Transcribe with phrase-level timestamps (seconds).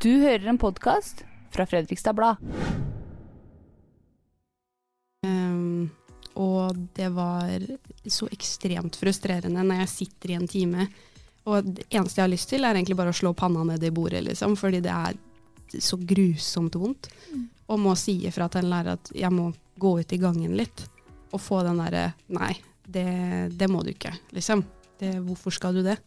[0.00, 2.38] Du hører en podkast fra Fredrikstad Blad.
[5.26, 5.90] Um,
[6.38, 7.50] og det var
[8.06, 10.86] så ekstremt frustrerende når jeg sitter i en time,
[11.44, 13.90] og det eneste jeg har lyst til, er egentlig bare å slå panna ned i
[13.92, 15.18] bordet, liksom, fordi det er
[15.82, 17.10] så grusomt vondt.
[17.66, 19.50] Og må si ifra til en lærer at jeg må
[19.82, 20.86] gå ut i gangen litt,
[21.34, 22.54] og få den derre Nei,
[22.86, 23.08] det,
[23.58, 24.64] det må du ikke, liksom.
[25.02, 25.98] Det, hvorfor skal du det?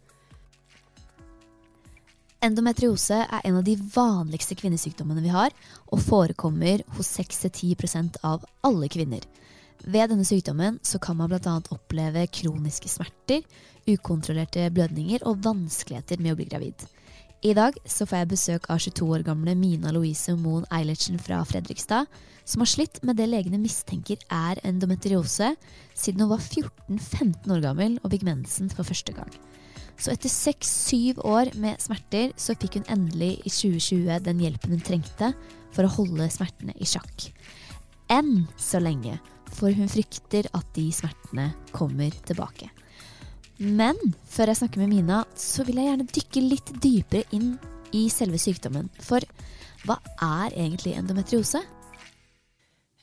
[2.46, 5.54] Endometriose er en av de vanligste kvinnesykdommene vi har,
[5.90, 9.24] og forekommer hos 6-10% av alle kvinner.
[9.86, 11.56] Ved denne sykdommen kan man bl.a.
[11.74, 13.42] oppleve kroniske smerter,
[13.90, 16.86] ukontrollerte blødninger og vanskeligheter med å bli gravid.
[17.46, 22.06] I dag får jeg besøk av 22 år gamle Mina Louise Moen Eilertsen fra Fredrikstad,
[22.46, 25.56] som har slitt med det legene mistenker er endometriose,
[25.98, 29.34] siden hun var 14-15 år gammel og fikk mensen for første gang.
[29.98, 34.84] Så etter seks-syv år med smerter, så fikk hun endelig i 2020 den hjelpen hun
[34.84, 35.32] trengte
[35.76, 37.30] for å holde smertene i sjakk.
[38.12, 39.18] Enn så lenge,
[39.56, 42.70] for hun frykter at de smertene kommer tilbake.
[43.58, 43.96] Men
[44.28, 47.54] før jeg snakker med Mina, så vil jeg gjerne dykke litt dypere inn
[47.96, 48.90] i selve sykdommen.
[49.00, 49.24] For
[49.88, 51.62] hva er egentlig endometriose?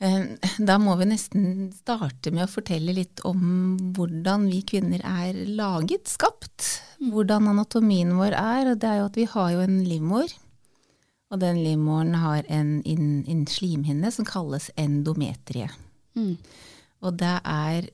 [0.02, 0.24] Eh,
[0.58, 3.42] Da må vi nesten starte med å fortelle litt om
[3.94, 6.66] hvordan vi kvinner er laget, skapt.
[6.98, 8.72] Hvordan anatomien vår er.
[8.72, 10.34] Og det er jo at vi har jo en livmor.
[11.32, 15.70] Og den livmoren har en, en, en slimhinne som kalles endometrie.
[17.02, 17.88] Og det er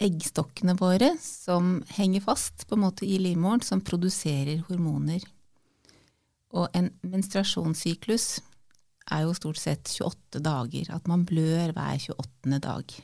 [0.00, 5.20] eggstokkene våre som henger fast på en måte i livmoren, som produserer hormoner.
[6.54, 8.38] Og en menstruasjonssyklus
[9.12, 10.90] er jo stort sett 28 dager.
[10.94, 12.60] At man blør hver 28.
[12.64, 12.98] dag.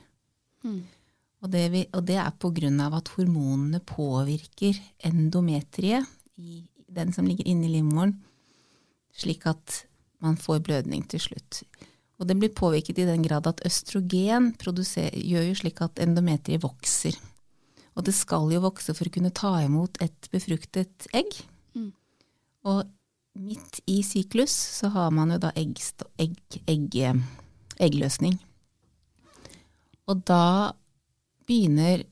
[1.44, 6.08] Og, det vi, og det er på grunn av at hormonene påvirker endometriet,
[6.40, 8.16] i den som ligger inni livmoren,
[9.14, 9.84] slik at
[10.24, 11.60] man får blødning til slutt.
[12.18, 17.16] Og det blir påvirket i den grad at østrogen gjør jo slik at endometriet vokser.
[17.94, 21.36] Og det skal jo vokse for å kunne ta imot et befruktet egg.
[22.64, 22.86] Og
[23.34, 25.80] midt i syklus så har man jo da egg,
[26.20, 26.98] egg, egg,
[27.82, 28.36] eggløsning.
[30.10, 30.74] Og da
[31.48, 32.04] begynner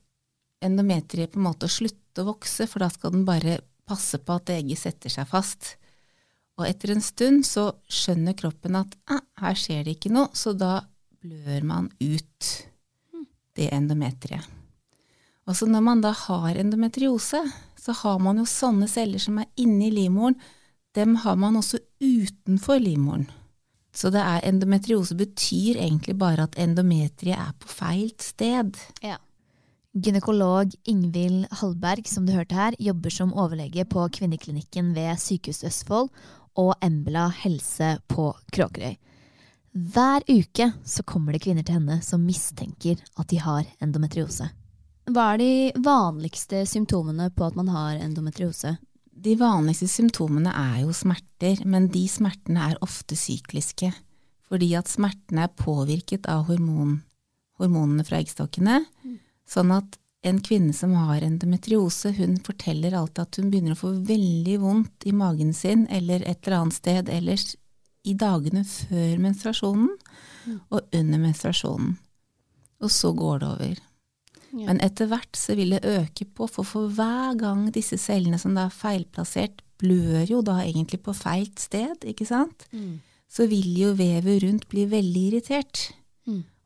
[0.62, 4.36] endometriet på en måte å slutte å vokse, for da skal den bare passe på
[4.36, 5.74] at egget setter seg fast.
[6.60, 10.52] Og etter en stund så skjønner kroppen at ah, her skjer det ikke noe, så
[10.56, 10.82] da
[11.22, 12.50] blør man ut
[13.56, 14.44] det endometriet.
[15.48, 17.40] Og så når man da har endometriose,
[17.82, 20.36] så har man jo sånne celler som er inni livmoren,
[20.96, 23.28] dem har man også utenfor livmoren.
[23.92, 28.78] Så det er endometriose betyr egentlig bare at endometriet er på feil sted.
[29.04, 29.18] Ja.
[29.92, 36.08] Gynekolog Ingvild Hallberg, som du hørte her, jobber som overlege på kvinneklinikken ved Sykehuset Østfold
[36.56, 38.96] og Embla helse på Kråkerøy.
[39.72, 44.48] Hver uke så kommer det kvinner til henne som mistenker at de har endometriose.
[45.12, 45.52] Hva er de
[45.84, 48.76] vanligste symptomene på at man har endometriose?
[49.22, 53.92] De vanligste symptomene er jo smerter, men de smertene er ofte sykliske.
[54.50, 56.96] Fordi at smertene er påvirket av hormon,
[57.60, 58.80] hormonene fra eggstokkene.
[59.48, 63.92] Sånn at en kvinne som har endometriose, hun forteller alltid at hun begynner å få
[64.06, 67.52] veldig vondt i magen sin eller et eller annet sted ellers
[68.06, 69.90] i dagene før menstruasjonen
[70.74, 71.96] og under menstruasjonen.
[72.82, 73.82] Og så går det over.
[74.68, 78.54] Men etter hvert så vil det øke på, for for hver gang disse cellene som
[78.54, 82.68] da er feilplassert, blør jo da egentlig på feil sted, ikke sant?
[83.32, 85.88] Så vil jo vevet rundt bli veldig irritert.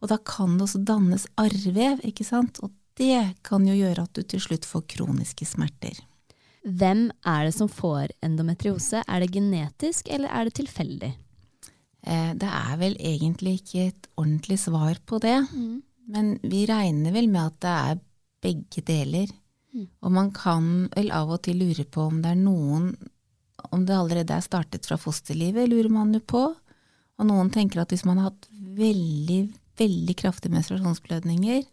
[0.02, 2.58] Og da kan det også dannes arrvev, ikke sant?
[2.62, 5.96] Og det kan jo gjøre at du til slutt får kroniske smerter.
[6.66, 9.04] Hvem er det som får endometriose?
[9.06, 11.12] Er det genetisk, eller er det tilfeldig?
[12.06, 15.38] Eh, det er vel egentlig ikke et ordentlig svar på det.
[16.12, 18.00] Men vi regner vel med at det er
[18.46, 19.32] begge deler.
[20.00, 22.94] Og man kan vel av og til lure på om det er noen
[23.74, 26.42] Om det allerede er startet fra fosterlivet, lurer man jo på.
[27.16, 29.38] Og noen tenker at hvis man har hatt veldig,
[29.80, 31.64] veldig kraftige menstruasjonsblødninger,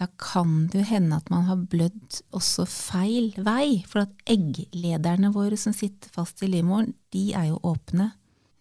[0.00, 3.82] da kan det jo hende at man har blødd også feil vei.
[3.90, 8.12] For at egglederne våre som sitter fast i livmoren, de er jo åpne.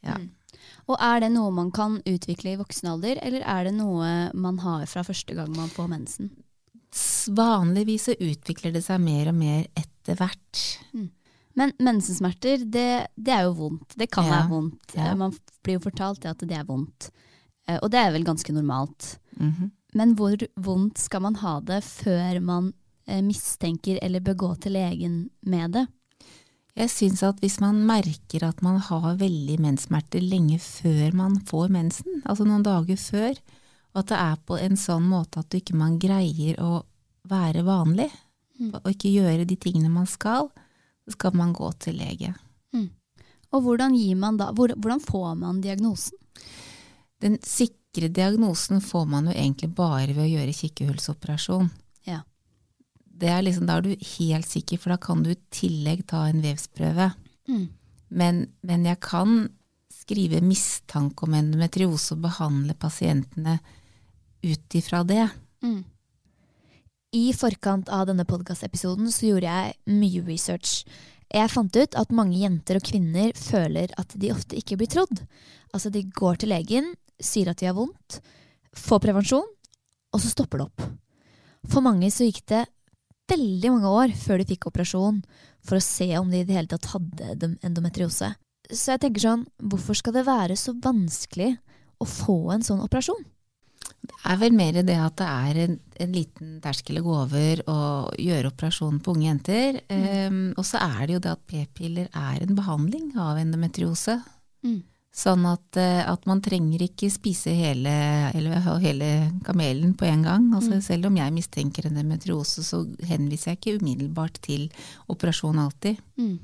[0.03, 0.17] Ja.
[0.19, 0.29] Mm.
[0.87, 4.57] Og er det noe man kan utvikle i voksen alder, eller er det noe man
[4.63, 6.31] har fra første gang man får mensen?
[7.35, 10.61] Vanligvis så utvikler det seg mer og mer etter hvert.
[10.93, 11.09] Mm.
[11.55, 13.95] Men mensensmerter, det, det, er jo vondt.
[13.97, 14.31] Det kan Ja.
[14.41, 14.95] være vondt.
[14.95, 15.13] Ja.
[15.15, 15.33] Man
[15.63, 17.09] blir jo fortalt at det er vondt.
[17.67, 19.17] Eh, Og det er vel ganske normalt.
[19.39, 19.71] Mhm.
[19.95, 22.73] Men hvor vondt skal man ha det før man
[23.07, 25.87] eh, mistenker eller bør gå til legen med det?
[26.75, 31.69] Jeg syns at hvis man merker at man har veldig menssmerter lenge før man får
[31.71, 33.37] mensen, altså noen dager før,
[33.95, 36.81] og at det er på en sånn måte at du ikke man greier å
[37.31, 38.09] være vanlig,
[38.83, 40.49] og ikke gjøre de tingene man skal,
[41.05, 42.33] så skal man gå til lege.
[43.55, 46.17] Og hvordan, gir man da, hvordan får man diagnosen?
[47.23, 51.69] Den sikre diagnosen får man jo egentlig bare ved å gjøre kikkehullsoperasjon.
[53.15, 56.25] Det er liksom, da er du helt sikker, for da kan du i tillegg ta
[56.27, 57.11] en vevsprøve.
[57.47, 57.65] Mm.
[58.15, 59.47] Men, men jeg kan
[59.93, 63.57] skrive mistanke om endometriose og behandle pasientene
[64.45, 65.23] ut ifra det.
[65.65, 65.81] Mm.
[67.15, 70.83] I forkant av denne podkastepisoden så gjorde jeg mye research.
[71.31, 75.23] Jeg fant ut at mange jenter og kvinner føler at de ofte ikke blir trodd.
[75.73, 78.19] Altså de går til legen, sier at de har vondt,
[78.75, 79.47] får prevensjon,
[80.11, 80.85] og så stopper det opp.
[81.71, 82.65] For mange så gikk det
[83.31, 85.21] veldig mange år før de fikk operasjon
[85.65, 88.33] for å se om de i det hele tatt hadde endometriose.
[88.71, 91.53] Så jeg tenker sånn, hvorfor skal det være så vanskelig
[92.01, 93.23] å få en sånn operasjon?
[94.05, 97.61] Det er vel mer det at det er en, en liten terskel å gå over
[97.71, 99.79] og gjøre operasjon på unge jenter.
[99.89, 104.17] Um, og så er det jo det at p-piller er en behandling av endometriose.
[104.65, 104.81] Mm.
[105.15, 107.91] Sånn at, eh, at man trenger ikke spise hele,
[108.35, 109.11] eller hele
[109.45, 110.49] kamelen på en gang.
[110.57, 114.67] Altså, Selv om jeg mistenker endometriose, så henviser jeg ikke umiddelbart til
[115.07, 116.01] operasjon alltid.
[116.19, 116.35] Mm.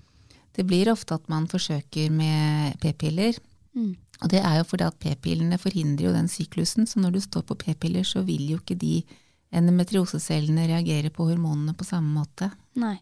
[0.56, 3.36] Det blir ofte at man forsøker med p-piller.
[3.76, 3.92] Mm.
[4.22, 7.44] Og det er jo fordi at p-pillene forhindrer jo den syklusen, så når du står
[7.50, 9.02] på p-piller, så vil jo ikke de
[9.52, 12.54] endometriosecellene reagere på hormonene på samme måte.
[12.80, 13.02] Nei.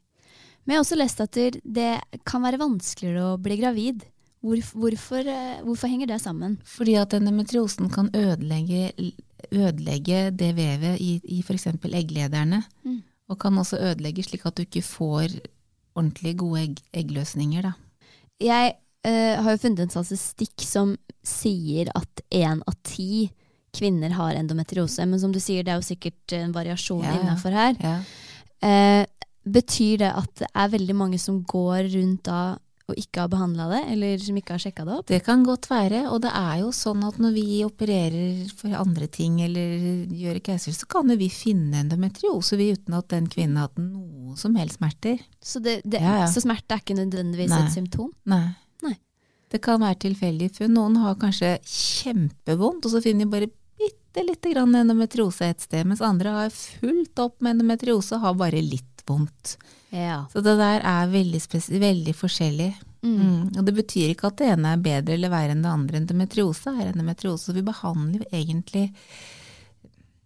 [0.63, 1.91] Men jeg har også lest at det
[2.25, 4.05] kan være vanskeligere å bli gravid.
[4.43, 6.57] Hvorf- hvorfor, eh, hvorfor henger det sammen?
[6.63, 8.91] Fordi at endometriosen kan ødelegge,
[9.51, 11.67] ødelegge det vevet i, i f.eks.
[11.83, 13.01] egglederne, Mm.
[13.29, 15.27] og kan også ødelegge slik at du ikke får
[15.95, 17.61] ordentlig gode egg, eggløsninger.
[17.61, 17.71] Da.
[18.39, 23.29] Jeg eh, har jo funnet en statistikk som sier at én av ti
[23.75, 25.05] kvinner har endometriose.
[25.05, 27.19] Men som du sier, det er jo sikkert en variasjon ja.
[27.19, 27.75] innafor her.
[27.83, 27.99] Ja.
[28.59, 29.05] Uh,
[29.49, 32.57] betyr det at det er veldig mange som går rundt da
[32.91, 35.07] og ikke har behandla det, eller som ikke har sjekka det opp?
[35.11, 39.07] Det kan godt være, og det er jo sånn at når vi opererer for andre
[39.11, 43.59] ting eller gjør keiser, så kan jo vi finne endometriose vi uten at den kvinnen
[43.61, 45.21] har hatt noe som helst smerter.
[45.41, 46.27] Så, det, det, Ja, ja.
[46.31, 47.61] så smerte er ikke nødvendigvis Nei.
[47.65, 48.11] et symptom?
[48.29, 48.43] Nei.
[48.85, 48.95] Nei.
[49.49, 50.75] Det kan være tilfeldig funn.
[50.77, 53.49] Noen har kanskje kjempevondt, og så finner de bare
[53.79, 58.39] bitte lite grann endometriose et sted, mens andre har fullt opp med endometriose og har
[58.39, 59.55] bare litt vondt.
[59.89, 60.25] Ja.
[60.31, 61.41] Så det der er veldig,
[61.81, 62.69] veldig forskjellig.
[63.01, 63.55] Mm.
[63.57, 66.01] Og det betyr ikke at det ene er bedre eller verre enn det andre.
[66.01, 67.55] Endometriose er endometriose.
[67.55, 68.89] Vi behandler jo egentlig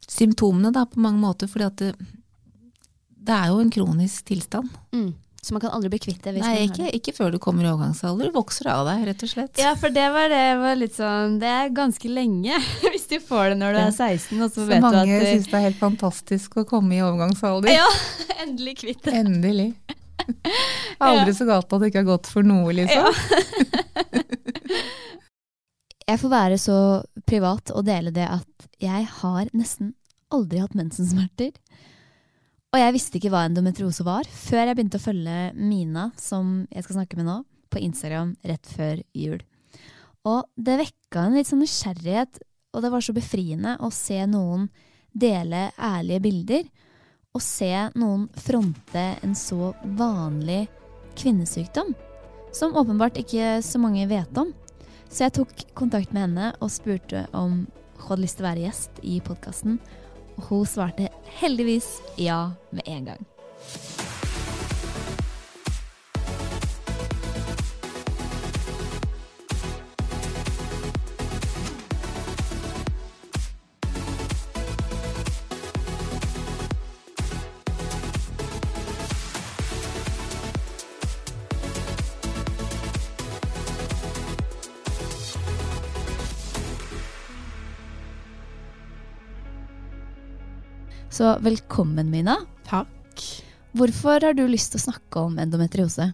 [0.09, 1.91] symptomene da, på mange måter, fordi at det,
[3.23, 4.73] det er jo en kronisk tilstand.
[4.95, 5.13] Mm.
[5.43, 6.31] Så man kan aldri bli kvitt det?
[6.37, 6.91] Hvis Nei, ikke, det.
[6.95, 8.29] ikke før du kommer i overgangsalder.
[8.31, 9.59] Du vokser av deg, rett og slett.
[9.59, 12.59] Ja, for det var, det var litt sånn Det er ganske lenge
[12.93, 15.11] hvis du får det når du er 16, og så, Så vet du mange at
[15.17, 17.75] eh, syns det er helt fantastisk å komme i overgangsalder.
[17.75, 17.89] Ja,
[18.45, 19.17] endelig kvitt det.
[19.19, 19.67] Endelig.
[21.03, 23.11] Aldri så galt at det ikke har gått for noe, liksom.
[26.07, 26.77] Jeg får være så
[27.27, 29.91] privat og dele det at jeg har nesten
[30.33, 31.51] aldri hatt mensensmerter.
[32.73, 36.85] Og jeg visste ikke hva endometriose var før jeg begynte å følge Mina, som jeg
[36.85, 37.35] skal snakke med nå,
[37.69, 39.43] på Instagram rett før jul.
[40.25, 42.39] Og det vekka en litt sånn nysgjerrighet,
[42.73, 44.71] og det var så befriende å se noen
[45.13, 46.65] dele ærlige bilder,
[47.33, 50.63] og se noen fronte en så vanlig
[51.19, 51.93] kvinnesykdom,
[52.53, 54.49] som åpenbart ikke så mange vet om.
[55.13, 58.65] Så jeg tok kontakt med henne og spurte om hun hadde lyst til å være
[58.65, 59.77] gjest i podkasten.
[60.35, 61.09] Hun svarte
[61.39, 63.25] heldigvis ja med en gang.
[91.13, 92.39] Så velkommen, Mina.
[92.65, 93.21] Takk.
[93.77, 96.07] Hvorfor har du lyst til å snakke om endometriose?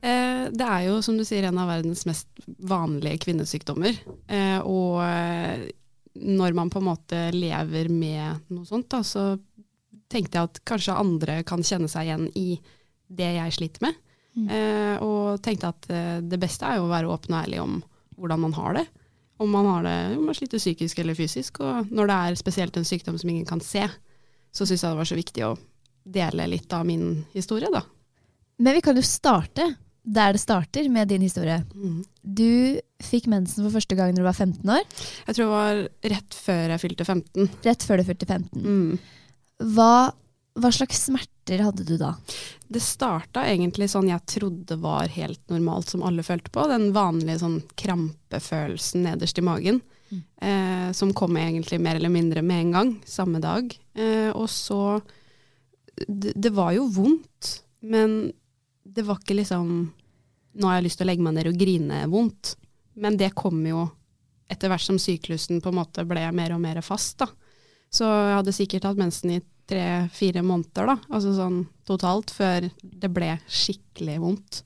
[0.00, 4.00] Eh, det er jo, som du sier, en av verdens mest vanlige kvinnesykdommer.
[4.32, 5.68] Eh, og eh,
[6.24, 9.34] når man på en måte lever med noe sånt, da, så
[10.08, 12.56] tenkte jeg at kanskje andre kan kjenne seg igjen i
[13.12, 14.02] det jeg sliter med.
[14.40, 14.50] Mm.
[14.56, 15.94] Eh, og tenkte at
[16.32, 17.82] det beste er jo å være åpen og ærlig om
[18.16, 18.90] hvordan man har det.
[19.36, 21.60] Om man har det, om man sliter psykisk eller fysisk.
[21.60, 23.84] Og når det er spesielt en sykdom som ingen kan se,
[24.52, 25.54] så syns jeg det var så viktig å
[26.10, 27.84] dele litt av min historie, da.
[28.60, 29.70] Men vi kan jo starte
[30.02, 31.60] der det starter, med din historie.
[31.74, 32.04] Mm.
[32.22, 34.86] Du fikk mensen for første gang når du var 15 år.
[35.26, 35.82] Jeg tror det var
[36.14, 37.50] rett før jeg fylte 15.
[37.66, 38.64] Rett før du fylte 15.
[38.64, 38.96] Mm.
[39.76, 39.92] Hva,
[40.56, 42.14] hva slags smerter hadde du da?
[42.70, 46.64] Det starta egentlig sånn jeg trodde var helt normalt, som alle følte på.
[46.72, 49.82] Den vanlige sånn krampefølelsen nederst i magen.
[50.10, 50.22] Mm.
[50.42, 53.76] Eh, som kom egentlig mer eller mindre med en gang, samme dag.
[53.94, 55.00] Eh, og så
[56.06, 58.32] det, det var jo vondt, men
[58.84, 59.72] det var ikke liksom
[60.60, 62.56] Nå har jeg lyst til å legge meg ned og grine vondt.
[62.98, 63.84] Men det kom jo
[64.50, 67.20] etter hvert som syklusen på en måte ble mer og mer fast.
[67.22, 67.28] da.
[67.86, 69.38] Så jeg hadde sikkert hatt mensen i
[69.70, 70.96] tre-fire måneder, da.
[71.14, 74.60] Altså sånn totalt, før det ble skikkelig vondt.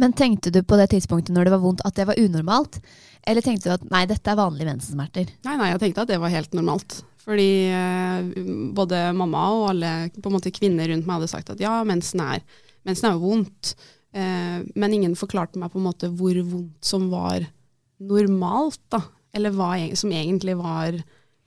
[0.00, 2.80] Men tenkte du på det tidspunktet når det var vondt at det var unormalt?
[3.24, 5.30] Eller tenkte du at nei, dette er vanlige mensensmerter?
[5.46, 6.98] Nei, nei, jeg tenkte at det var helt normalt.
[7.24, 8.44] Fordi eh,
[8.76, 9.92] både mamma og alle
[10.28, 12.42] måte kvinner rundt meg hadde sagt at ja, mensen er,
[12.84, 13.74] mensen er jo vondt.
[14.12, 17.46] Eh, men ingen forklarte meg på en måte hvor vondt som var
[18.04, 19.00] normalt, da.
[19.34, 20.98] Eller hva som egentlig var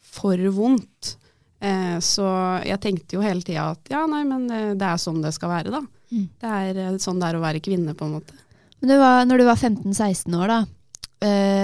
[0.02, 1.14] for vondt.
[1.62, 2.26] Eh, så
[2.66, 5.76] jeg tenkte jo hele tida at ja, nei, men det er sånn det skal være,
[5.78, 5.84] da.
[6.10, 6.26] Mm.
[6.42, 8.34] Det er sånn det er å være kvinne, på en måte.
[8.82, 10.60] Men du var, når du var 15-16 år, da,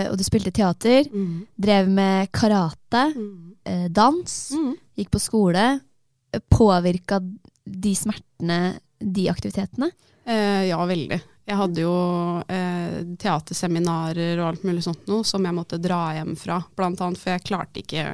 [0.09, 1.05] og du spilte teater,
[1.61, 3.03] drev med karate,
[3.65, 4.75] eh, dans, Mm.
[4.97, 5.79] gikk på skole,
[6.49, 7.19] påvirka
[7.65, 9.91] de smertene de aktivitetene?
[10.25, 11.21] Eh, ja, veldig.
[11.45, 11.93] Jeg hadde jo
[12.47, 17.19] eh, teaterseminarer og alt mulig sånt noe som jeg måtte dra hjem fra, blant annet,
[17.19, 18.05] for jeg klarte ikke,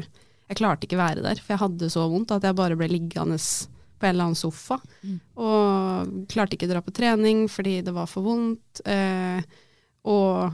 [0.50, 1.36] jeg klarte ikke være der.
[1.44, 3.38] For jeg hadde så vondt at jeg bare ble liggende
[4.00, 4.80] på en eller annen sofa.
[5.38, 8.82] Og klarte ikke dra på trening fordi det var for vondt.
[8.88, 9.42] Eh,
[10.10, 10.54] og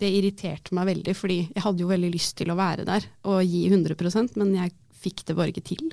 [0.00, 3.42] det irriterte meg veldig, fordi jeg hadde jo veldig lyst til å være der og
[3.44, 5.90] gi 100% men jeg fikk det bare ikke til.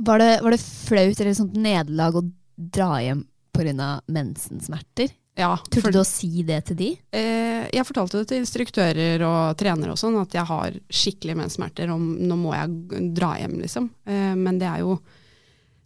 [0.00, 2.24] Var det, var det flaut eller et sånt nederlag å
[2.56, 4.00] dra hjem pga.
[4.08, 5.10] mensensmerter?
[5.36, 6.88] Ja, Turte for- du å si det til de?
[7.12, 11.88] Eh, jeg fortalte det til instruktører og trenere og sånn, at jeg har skikkelig menssmerter,
[11.94, 13.88] og nå må jeg dra hjem, liksom.
[14.06, 14.98] Eh, men det er jo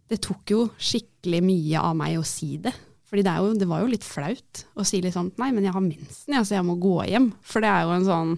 [0.07, 2.71] Det tok jo skikkelig mye av meg å si det.
[3.05, 5.83] Fordi det, jo, det var jo litt flaut å si liksom Nei, men jeg har
[5.83, 7.29] mensen, ja, så jeg må gå hjem.
[7.45, 8.33] For det er jo en sånn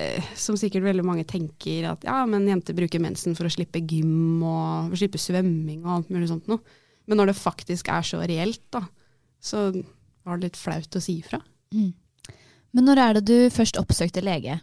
[0.00, 3.84] eh, som sikkert veldig mange tenker at ja, men jenter bruker mensen for å slippe
[3.84, 6.64] gym og for å slippe svømming og alt mulig sånt noe.
[7.06, 8.82] Men når det faktisk er så reelt, da,
[9.42, 9.68] så
[10.26, 11.38] var det litt flaut å si ifra.
[12.76, 14.58] Men når er det du først oppsøkte lege?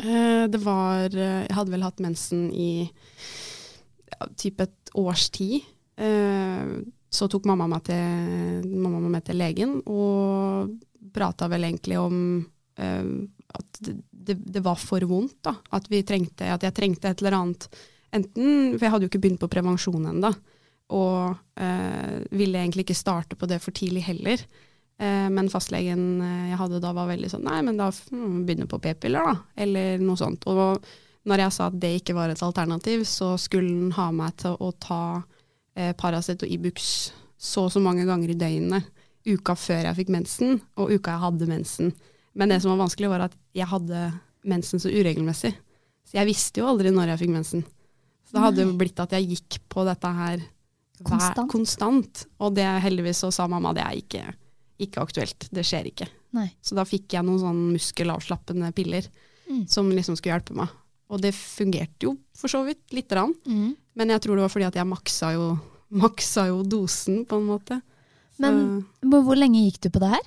[0.00, 5.64] Eh, det var eh, Jeg hadde vel hatt mensen i ja, typ et års tid.
[6.00, 6.64] Eh,
[7.16, 10.76] så tok mamma meg til, mamma meg til legen og
[11.16, 12.18] prata vel egentlig om
[12.76, 13.10] eh,
[13.56, 15.38] at det, det, var for vondt.
[15.46, 17.68] da, At, trengte, at jeg trengte et eller annet.
[18.16, 20.32] Enten, For jeg hadde jo ikke begynt på prevensjon ennå.
[20.96, 24.42] Og eh, ville egentlig ikke starte på det for tidlig heller.
[24.98, 28.44] Eh, men fastlegen eh, jeg hadde da var veldig sånn Nei, men da f- begynner
[28.46, 29.34] begynne på p-piller, da.
[29.66, 30.46] Eller noe sånt.
[30.50, 30.84] Og
[31.26, 34.54] når jeg sa at det ikke var et alternativ, så skulle han ha meg til
[34.62, 35.00] å ta
[35.76, 38.86] eh, Paracet og Ibux så og så mange ganger i døgnet.
[39.26, 41.92] Uka før jeg fikk mensen, og uka jeg hadde mensen.
[42.34, 44.00] Men det som var vanskelig, var at jeg hadde
[44.46, 45.52] mensen så uregelmessig.
[46.06, 47.64] Så jeg visste jo aldri når jeg fikk mensen.
[48.26, 51.50] Så det hadde jo blitt at jeg gikk på dette her hver, Konstant.
[51.52, 52.22] konstant.
[52.40, 54.22] Og det heldigvis så sa mamma det er ikke,
[54.86, 55.48] ikke aktuelt.
[55.52, 56.08] Det skjer ikke.
[56.38, 56.48] Nei.
[56.62, 59.08] Så da fikk jeg noen sånn muskelavslappende piller
[59.46, 59.68] Mm.
[59.70, 60.68] som liksom skulle hjelpe meg.
[61.08, 63.76] Og det fungerte jo for så vidt lite grann.
[63.96, 65.46] Men jeg tror det var fordi at jeg maksa jo,
[66.04, 67.80] maksa jo dosen, på en måte.
[68.36, 70.26] Så Men hvor lenge gikk du på det her?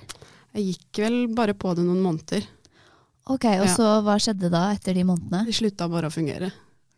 [0.50, 2.42] jeg gikk vel bare på det noen måneder.
[3.30, 3.70] Ok, Og Ja.
[3.70, 5.44] så hva skjedde da etter de månedene?
[5.46, 6.48] Det slutta bare å fungere.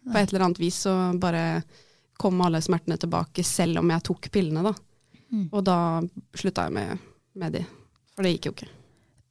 [0.09, 1.63] På et eller annet vis så bare
[2.17, 4.73] kom alle smertene tilbake, selv om jeg tok pillene, da.
[5.33, 5.49] Mm.
[5.53, 5.77] Og da
[6.35, 6.99] slutta jeg med,
[7.37, 7.63] med de.
[8.17, 8.69] For det gikk jo ikke.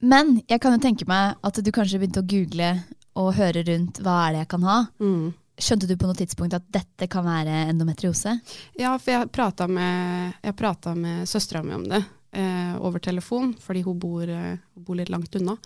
[0.02, 2.70] Men jeg kan jo tenke meg at du kanskje begynte å google
[3.18, 4.78] og høre rundt hva er det jeg kan ha.
[5.02, 5.34] Mm.
[5.58, 8.38] Skjønte du på noe tidspunkt at dette kan være endometriose?
[8.80, 12.00] Ja, for jeg prata med, jeg med søstera mi om det
[12.32, 15.56] eh, over telefon, fordi hun bor, eh, hun bor litt langt unna.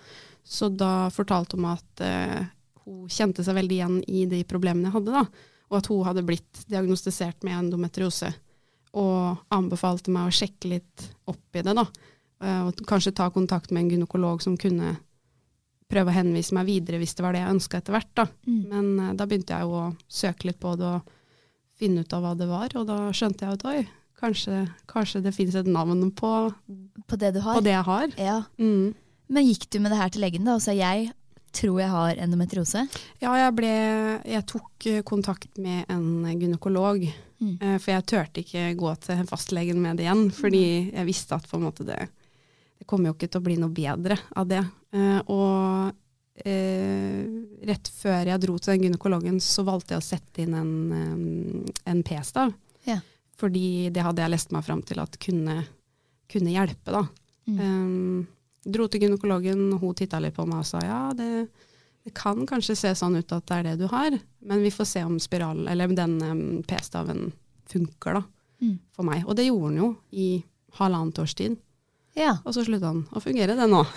[0.44, 2.46] Så da fortalte hun meg at eh,
[2.84, 5.12] hun kjente seg veldig igjen i de problemene jeg hadde.
[5.12, 5.52] da.
[5.68, 8.32] og at hun hadde blitt diagnostisert med endometriose.
[8.96, 11.86] Og anbefalte meg å sjekke litt opp i det, da.
[12.42, 14.96] Eh, Og kanskje ta kontakt med en gynekolog som kunne
[15.90, 18.10] prøve å henvise meg videre hvis det var det jeg ønska etter hvert.
[18.18, 18.24] Da.
[18.48, 18.62] Mm.
[18.72, 21.12] Men uh, da begynte jeg jo å søke litt på det og
[21.76, 23.80] finne ut av hva det var, og da skjønte jeg at oi,
[24.16, 26.30] kanskje, kanskje det finnes et navn på,
[27.06, 27.58] På det du har?
[27.58, 28.08] på det jeg har.
[28.16, 28.38] Ja.
[28.56, 28.94] Mm.
[29.28, 30.54] Men gikk du med det her til legen, da?
[30.56, 31.10] Og sa jeg
[31.56, 32.82] tror jeg har endometriose?
[33.20, 33.70] Ja, jeg, ble,
[34.28, 37.58] jeg tok kontakt med en gynekolog, Mm.
[37.60, 40.60] eh, for jeg turte ikke gå til fastlegen med det igjen, fordi
[40.94, 42.06] jeg visste at måte det
[42.86, 44.62] kommer jo ikke til å bli noe bedre av det.
[44.96, 45.92] Eh, og
[46.46, 47.24] eh,
[47.68, 51.74] rett før jeg dro til den gynekologen, så valgte jeg å sette inn en, eh,
[51.92, 52.54] en p-stav.
[52.86, 53.00] Ja.
[53.36, 55.60] Fordi det hadde jeg lest meg fram til at kunne,
[56.32, 57.04] kunne hjelpe, da.
[57.46, 57.58] Mm.
[57.60, 58.26] Um,
[58.66, 61.46] dro til gynekologen, hun titta litt på meg og sa ja, det,
[62.02, 64.16] det kan kanskje se sånn ut at det er det du har,
[64.46, 66.16] men vi får se om spiral, eller den
[66.66, 67.28] p-staven
[67.70, 68.24] funker da,
[68.56, 68.78] Mm.
[68.96, 69.20] for meg.
[69.28, 70.26] Og det gjorde den jo i
[70.78, 71.58] halvannet års tid.
[72.16, 72.38] Ja.
[72.44, 73.84] Og så slutta den å fungere, det nå.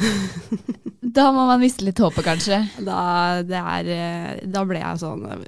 [1.10, 2.58] Da må man miste litt håpet, kanskje.
[2.86, 2.98] Da,
[3.48, 5.42] det er, eh, da ble jeg sånn øh,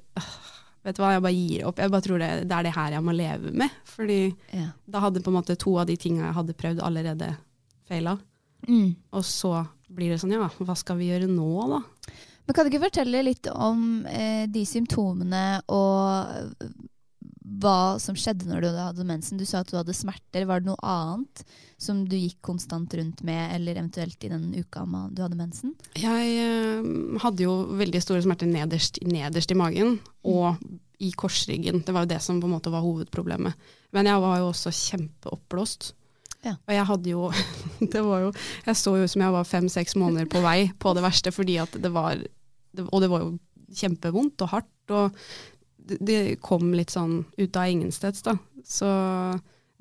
[0.82, 1.78] Vet du hva, jeg bare gir opp.
[1.84, 3.76] Jeg bare tror det, det er det her jeg må leve med.
[3.86, 4.18] Fordi
[4.58, 4.72] Ja.
[4.90, 7.28] da hadde på en måte to av de tinga jeg hadde prøvd, allerede
[7.86, 8.16] feila.
[8.66, 8.96] Mm.
[9.14, 9.52] Og så
[9.94, 11.84] blir det sånn, ja, hva skal vi gjøre nå, da?
[12.48, 16.34] Men kan du ikke fortelle litt om eh, de symptomene og
[16.66, 16.74] eh,
[17.60, 19.40] hva som skjedde når du hadde mensen?
[19.40, 20.46] Du sa at du hadde smerter.
[20.48, 21.44] Var det noe annet
[21.82, 25.74] som du gikk konstant rundt med, eller eventuelt i den uka du hadde mensen?
[26.00, 26.92] Jeg eh,
[27.24, 30.62] hadde jo veldig store smerter nederst, nederst i magen og
[31.02, 31.82] i korsryggen.
[31.84, 33.70] Det var jo det som på en måte var hovedproblemet.
[33.92, 35.92] Men jeg var jo også kjempeoppblåst.
[36.46, 36.56] Ja.
[36.56, 37.30] Og jeg hadde jo,
[37.94, 38.30] det var jo
[38.66, 41.60] Jeg så jo ut som jeg var fem-seks måneder på vei på det verste, fordi
[41.62, 43.36] at det var det, Og det var jo
[43.78, 44.94] kjempevondt og hardt.
[44.94, 45.18] Og
[45.88, 48.38] det, kom litt sånn ut av ingensteds, da.
[48.66, 48.90] Så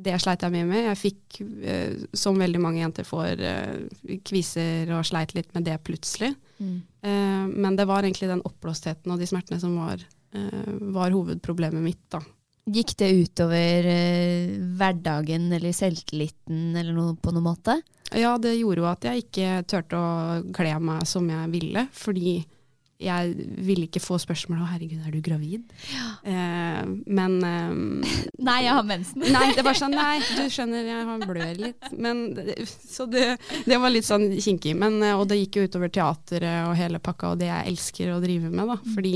[0.01, 0.85] det sleit jeg mye med.
[0.89, 5.77] Jeg fikk, eh, som veldig mange jenter får, eh, kviser og sleit litt med det
[5.85, 6.35] plutselig.
[6.61, 11.83] Eh, men det var egentlig den oppblåstheten og de smertene som var, eh, var hovedproblemet
[11.83, 12.21] mitt, da.
[12.71, 17.81] Gikk det utover eh, hverdagen eller selvtilliten eller noe på noen måte?
[18.13, 22.45] Ja, det gjorde jo at jeg ikke turte å kle meg som jeg ville, fordi
[23.01, 25.73] jeg ville ikke få spørsmål om 'herregud, er du gravid?'
[26.25, 28.09] Eh, men eh,
[28.49, 29.25] Nei, jeg har mensen.
[29.25, 31.89] Nei, det var sånn, nei, du skjønner, jeg har blør litt.
[31.97, 32.27] Men,
[32.67, 34.77] så det, det var litt sånn kinkig.
[34.77, 38.13] Men, eh, og det gikk jo utover teateret og hele pakka, og det jeg elsker
[38.15, 38.77] å drive med, da.
[38.95, 39.15] Fordi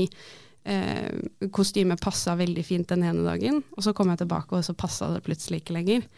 [0.65, 4.77] eh, kostymet passa veldig fint den ene dagen, og så kom jeg tilbake, og så
[4.77, 6.09] passa det plutselig ikke lenger.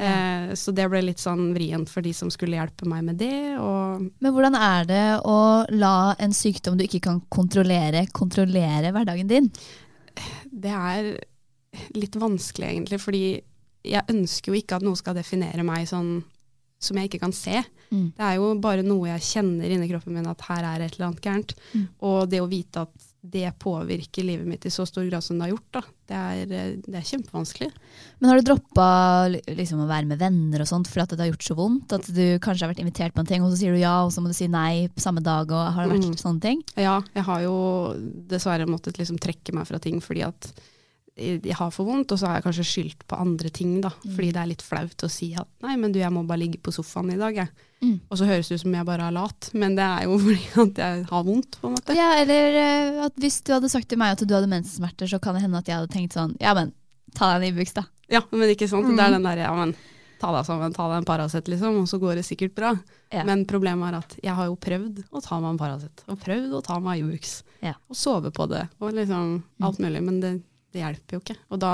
[0.00, 3.36] Eh, så det ble litt sånn vrient for de som skulle hjelpe meg med det.
[3.58, 5.38] Men hvordan er det å
[5.74, 9.50] la en sykdom du ikke kan kontrollere, kontrollere hverdagen din?
[10.52, 11.10] det er
[11.96, 13.24] litt vanskelig egentlig, fordi
[13.82, 16.20] jeg ønsker jo ikke at noe skal definere meg sånn
[16.82, 17.62] som jeg ikke kan se.
[17.92, 18.08] Mm.
[18.16, 21.08] Det er jo bare noe jeg kjenner inni kroppen min at her er et eller
[21.08, 21.54] annet gærent.
[21.72, 21.84] Mm.
[22.08, 25.44] Og det å vite at det påvirker livet mitt i så stor grad som det
[25.46, 27.68] har gjort, det er, eh, det er kjempevanskelig.
[28.18, 28.86] Men har du droppa
[29.46, 31.94] liksom, å være med venner og sånt fordi det har gjort så vondt?
[31.94, 34.10] At du kanskje har vært invitert på en ting, og så sier du ja, og
[34.10, 35.46] så må du si nei på samme dag?
[35.54, 36.18] og Har det vært Mm.
[36.18, 36.62] sånne ting?
[36.76, 37.94] Ja, jeg har jo
[38.26, 40.52] dessverre måttet liksom trekke meg fra ting fordi at
[41.16, 43.90] jeg har for vondt, og så har jeg kanskje skyldt på andre ting, da.
[44.04, 46.60] Fordi det er litt flaut å si at nei, men du, jeg må bare ligge
[46.64, 47.50] på sofaen i dag, jeg.
[47.82, 47.96] Mm.
[48.08, 50.46] Og så høres det ut som jeg bare er lat, men det er jo fordi
[50.64, 51.96] at jeg har vondt, på en måte.
[51.98, 55.20] Ja, eller eh, at hvis du hadde sagt til meg at du hadde mensensmerter, så
[55.22, 56.72] kan det hende at jeg hadde tenkt sånn Ja, men
[57.18, 57.84] ta deg en Ibux, da.
[58.12, 58.88] Ja, men ikke sant.
[58.88, 58.96] Mm.
[58.96, 59.74] Det er den derre ja, men
[60.22, 62.72] ta deg sammen, ta deg en Paracet, liksom, og så går det sikkert bra.
[63.12, 63.24] Ja.
[63.28, 66.54] Men problemet er at jeg har jo prøvd å ta meg en Paracet, og prøvd
[66.56, 67.74] å ta meg Ibux, Ja.
[67.90, 70.32] og sove på det, og liksom alt mulig, men det,
[70.72, 71.36] det hjelper jo ikke.
[71.52, 71.72] Og da,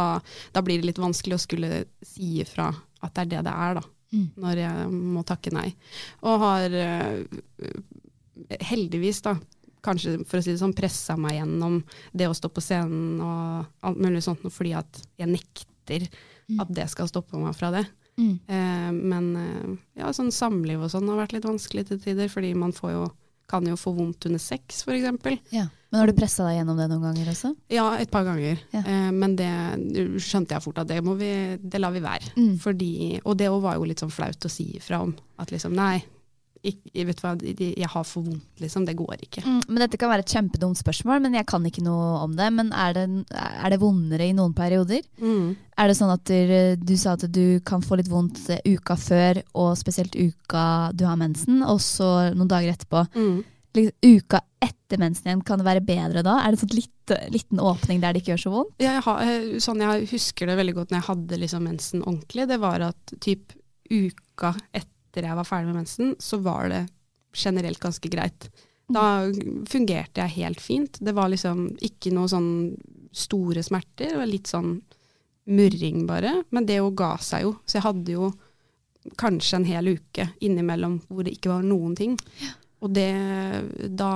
[0.54, 2.68] da blir det litt vanskelig å skulle si ifra
[3.02, 3.84] at det er det det er, da.
[4.12, 4.26] Mm.
[4.40, 5.68] Når jeg må takke nei.
[6.26, 7.20] Og har eh,
[8.70, 9.37] heldigvis, da,
[9.84, 11.80] kanskje for å si det sånn, pressa meg gjennom
[12.16, 16.08] det å stå på scenen og alt mulig sånt, fordi at jeg nekter
[16.48, 16.62] Mm.
[16.62, 17.82] at det skal stoppe meg fra det.
[18.16, 18.38] Mm.
[18.48, 22.54] Eh, men eh, ja, sånn samliv og sånn har vært litt vanskelig til tider, fordi
[22.56, 23.02] man får jo,
[23.48, 25.38] kan jo få vondt under sex, eksempel.
[25.54, 25.66] Ja.
[25.88, 27.54] Men har du pressa deg gjennom det noen ganger også?
[27.72, 28.61] Ja, et par ganger.
[28.74, 28.82] Ja.
[28.82, 29.48] Eh, men det
[30.20, 31.30] skjønte jeg fort at det, må vi,
[31.62, 32.34] det lar vi være.
[32.37, 32.58] Mm.
[32.61, 32.92] Fordi,
[33.24, 35.14] og det var jo litt sånn flaut å si ifra om.
[35.40, 36.02] At liksom, nei,
[36.64, 38.85] ikk- jeg, vet hva, jeg har for vondt, liksom.
[38.87, 39.42] Det går ikke.
[39.44, 42.49] Mm, men Dette kan være et kjempedumt spørsmål, men jeg kan ikke noe om det.
[42.53, 45.03] Men er det, er det vondere i noen perioder?
[45.21, 45.57] Mm.
[45.79, 49.42] Er det sånn at du, du sa at du kan få litt vondt uka før,
[49.55, 53.44] og spesielt uka du har mensen, og så noen dager etterpå Mm.
[53.79, 56.38] liksom, uka etter mensen igjen, kan det være bedre da?
[56.42, 58.73] Er det en litt, liten åpning der det ikke gjør så vondt?
[58.83, 62.49] Jeg, har, eh, sånn jeg husker det veldig godt når jeg hadde liksom mensen ordentlig,
[62.51, 63.53] det var at typ
[63.88, 64.55] uka
[65.18, 66.85] etter jeg var ferdig med mensen, så var det
[67.37, 68.48] generelt ganske greit.
[68.88, 69.28] Da
[69.68, 70.96] fungerte jeg helt fint.
[71.04, 72.50] Det var liksom ikke noe sånn
[73.12, 74.78] store smerter, det var litt sånn
[75.48, 76.42] murring bare.
[76.50, 77.54] Men det jo ga seg jo.
[77.68, 78.31] Så jeg hadde jo
[79.20, 82.16] kanskje en hel uke innimellom hvor det ikke var noen ting.
[82.81, 83.11] Og det
[83.96, 84.11] Da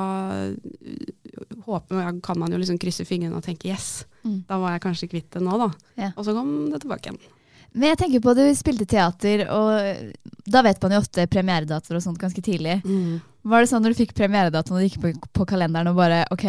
[1.66, 4.44] håper jeg, kan man jo liksom krysse fingrene og tenke yes, Mm.
[4.46, 5.66] da var jeg kanskje kvitt det nå, da.
[5.98, 6.08] Ja.
[6.16, 7.18] Og så kom det tilbake igjen.
[7.72, 11.98] Men jeg tenker på at du spilte teater, og da vet man jo ofte premieredatoer
[11.98, 12.82] og sånt ganske tidlig.
[13.42, 16.22] Var det sånn når du fikk premieredatoen og du gikk på, på kalenderen og bare
[16.35, 16.46] ok,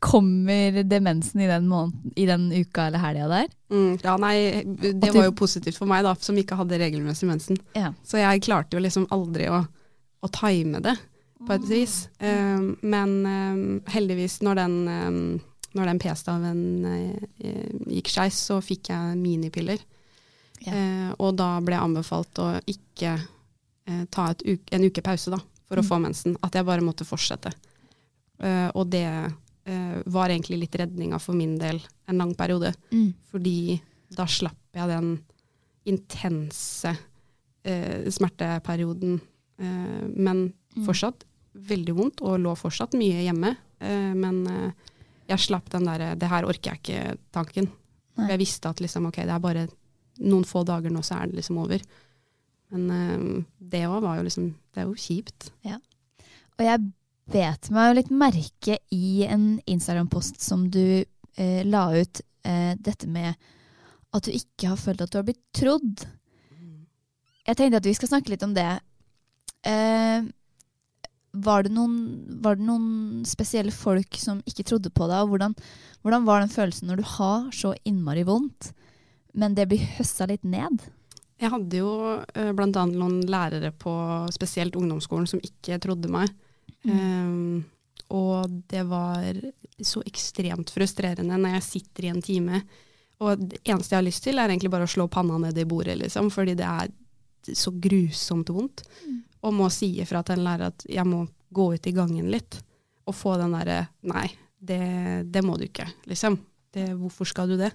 [0.00, 3.48] kommer demensen i den, måneden, i den uka eller helga der?
[3.72, 4.36] Mm, ja, nei,
[4.76, 7.58] det var jo positivt for meg, da, som ikke hadde regelmessig mensen.
[7.76, 7.92] Ja.
[8.06, 9.62] Så jeg klarte jo liksom aldri å,
[10.20, 10.96] å time det,
[11.46, 11.96] på et vis.
[12.20, 15.20] Um, men um, heldigvis, når den, um,
[15.76, 19.78] når den p-staven uh, gikk skeis, så fikk jeg minipiller.
[20.64, 20.72] Ja.
[20.72, 23.10] Eh, og da ble jeg anbefalt å ikke
[23.86, 25.36] eh, ta uke, en uke pause da,
[25.68, 25.88] for å Mm.
[25.90, 26.36] få mensen.
[26.42, 27.52] At jeg bare måtte fortsette.
[28.40, 32.72] Eh, og det eh, var egentlig litt redninga for min del en lang periode.
[32.90, 33.12] Mm.
[33.30, 33.76] Fordi
[34.16, 35.12] da slapp jeg den
[35.86, 36.96] intense
[37.64, 39.20] eh, smerteperioden.
[39.58, 40.84] Eh, men Mm.
[40.84, 41.22] fortsatt
[41.56, 43.54] veldig vondt, og lå fortsatt mye hjemme.
[43.80, 44.72] Eh, men eh,
[45.26, 47.68] jeg slapp den derre 'det her orker jeg ikke'-tanken.
[48.28, 49.66] Jeg visste at liksom, ok, det er bare
[50.24, 51.82] noen få dager nå, så er det liksom over.
[52.72, 55.50] Men eh, det òg var jo liksom Det er jo kjipt.
[56.58, 56.92] Og jeg
[57.32, 61.04] bet meg jo litt merke i en Instagram-post som du
[61.36, 63.34] eh, la ut, eh, dette med
[64.12, 66.06] at du ikke har følt at du har blitt trodd.
[67.46, 68.68] Jeg tenkte at vi skal snakke litt om det.
[69.66, 70.28] Eh,
[71.44, 71.96] var, det noen,
[72.42, 75.24] var det noen spesielle folk som ikke trodde på deg?
[75.24, 75.56] Og hvordan,
[76.04, 78.72] hvordan var den følelsen når du har så innmari vondt,
[79.36, 80.84] men det blir høssa litt ned?
[81.36, 81.92] Jeg hadde jo
[82.24, 82.84] uh, bl.a.
[82.88, 83.92] noen lærere på
[84.32, 86.32] spesielt ungdomsskolen som ikke trodde meg.
[86.86, 87.64] Um,
[88.14, 89.34] og det var
[89.82, 92.62] så ekstremt frustrerende når jeg sitter i en time,
[93.24, 95.66] og det eneste jeg har lyst til, er egentlig bare å slå panna ned i
[95.68, 96.92] bordet, liksom, fordi det er
[97.54, 98.82] så grusomt vondt.
[99.46, 102.58] Og må si ifra til en lærer at jeg må gå ut i gangen litt,
[103.06, 104.26] og få den derre Nei,
[104.58, 104.80] det,
[105.30, 106.40] det må du ikke, liksom.
[106.74, 107.70] Det, hvorfor skal du det?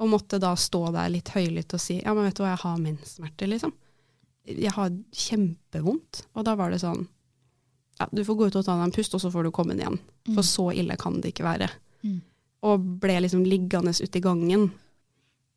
[0.00, 2.62] Og måtte da stå der litt høylytt og si ja, men vet du hva, jeg
[2.64, 3.74] har menssmerter, liksom.
[4.46, 4.94] Jeg har
[5.26, 6.22] kjempevondt.
[6.38, 7.04] Og da var det sånn
[7.96, 9.72] ja, du får gå ut og ta deg en pust, og så får du komme
[9.72, 10.00] inn igjen.
[10.34, 11.68] For så ille kan det ikke være.
[12.04, 12.18] Mm.
[12.68, 14.66] Og ble liksom liggende ute i gangen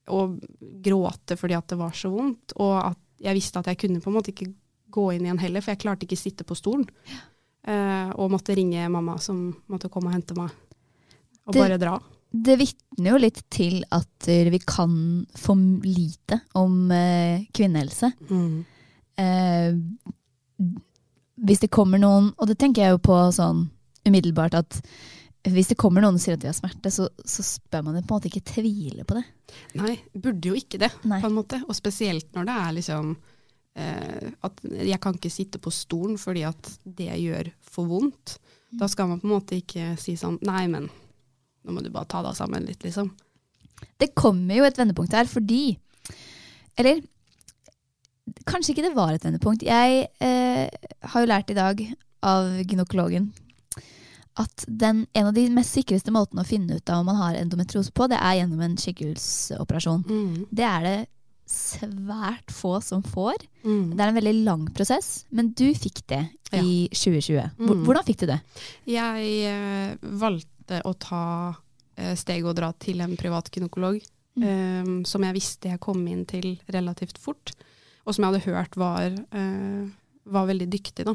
[0.10, 0.40] og
[0.82, 2.56] gråte fordi at det var så vondt.
[2.58, 4.52] Og at jeg visste at jeg kunne på en måte ikke
[4.90, 6.88] gå inn igjen heller, for jeg klarte ikke sitte på stolen.
[7.68, 10.50] Uh, og måtte ringe mamma som måtte komme og hente meg.
[11.46, 12.00] Og Det- bare dra.
[12.32, 18.12] Det vitner jo litt til at vi kan for lite om uh, kvinnehelse.
[19.18, 19.74] Eh,
[21.44, 23.66] hvis det kommer noen, og det tenker jeg jo på sånn
[24.08, 24.82] umiddelbart at
[25.56, 28.02] hvis det kommer noen og sier at de har smerte, så, så spør man på
[28.02, 29.26] en måte ikke tvile på det.
[29.80, 31.22] Nei, burde jo ikke det, Nei.
[31.24, 31.62] på en måte.
[31.68, 33.12] Og spesielt når det er liksom
[33.80, 38.38] eh, at jeg kan ikke sitte på stolen fordi at det gjør for vondt.
[38.80, 42.10] Da skal man på en måte ikke si sånn Nei, men nå må du bare
[42.10, 43.10] ta deg sammen litt, liksom.
[44.00, 45.78] Det kommer jo et vendepunkt her fordi
[46.80, 47.00] Eller
[48.48, 49.64] kanskje ikke det var et vendepunkt.
[49.66, 51.82] Jeg eh, har jo lært i dag
[52.26, 53.32] av gynekologen
[54.38, 57.36] at den, en av de mest sikreste måtene å finne ut av om man har
[57.36, 60.04] endometriose på, det er gjennom en skikkhullsoperasjon.
[60.52, 60.98] Det er det
[61.50, 63.42] svært få som får.
[63.66, 63.96] Mm.
[63.98, 66.22] Det er en veldig lang prosess, men du fikk det
[66.54, 67.50] i 2020.
[67.58, 67.86] Hvor- Mm.
[67.86, 68.40] Hvordan fikk du det?
[68.86, 71.56] Jeg eh, valgte å ta
[71.98, 73.96] eh, steget og dra til en privat gynekolog,
[74.42, 77.52] eh, som jeg visste jeg kom inn til relativt fort,
[78.06, 79.12] og som jeg hadde hørt var,
[80.26, 81.06] var veldig dyktig.
[81.06, 81.14] Da.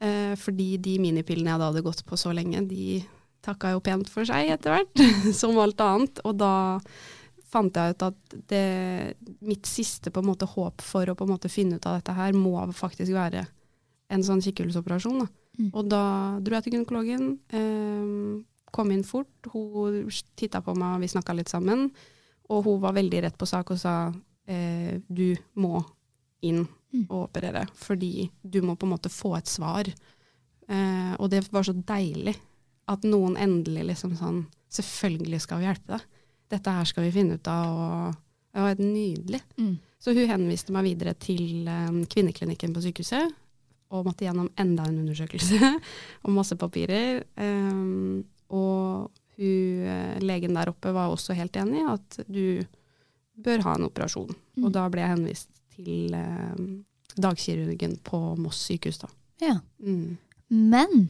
[0.00, 3.00] Eh, fordi de minipillene jeg da hadde gått på så lenge, de
[3.44, 5.02] takka jo pent for seg etter hvert,
[5.40, 6.22] som alt annet.
[6.24, 6.52] Og da
[7.50, 8.64] fant jeg ut at det,
[9.44, 12.14] mitt siste på en måte håp for å på en måte finne ut av dette
[12.16, 13.44] her, må faktisk være
[14.10, 15.20] en sånn kikkhullsoperasjon.
[15.24, 15.28] Da.
[15.60, 15.68] Mm.
[15.74, 16.04] Og da
[16.42, 20.06] dro jeg til gynekologen, eh, kom inn fort, hun
[20.38, 21.88] titta på meg, vi snakka litt sammen,
[22.50, 23.94] og hun var veldig rett på sak og sa
[24.46, 25.82] eh, du må
[26.46, 27.04] inn Mm.
[27.06, 29.86] å operere, fordi du må på en måte få et svar.
[30.66, 32.34] Eh, og det var så deilig
[32.90, 36.02] at noen endelig liksom sånn Selvfølgelig skal vi hjelpe deg.
[36.54, 39.40] Dette her skal vi finne ut av, og det var nydelig.
[39.58, 39.72] Mm.
[39.98, 43.34] Så hun henviste meg videre til eh, kvinneklinikken på sykehuset.
[43.90, 45.58] og måtte gjennom enda en undersøkelse
[46.22, 47.24] og masse papirer.
[47.34, 48.22] Um,
[48.54, 52.62] og hun, eh, legen der oppe var også helt enig i at du
[53.34, 54.30] bør ha en operasjon.
[54.30, 54.64] Mm.
[54.68, 56.66] Og da ble jeg henvist til eh,
[57.20, 59.00] dagkirurgen på Moss sykehus.
[59.02, 59.08] da.
[59.40, 59.56] Ja.
[59.82, 60.16] Mm.
[60.48, 61.08] Men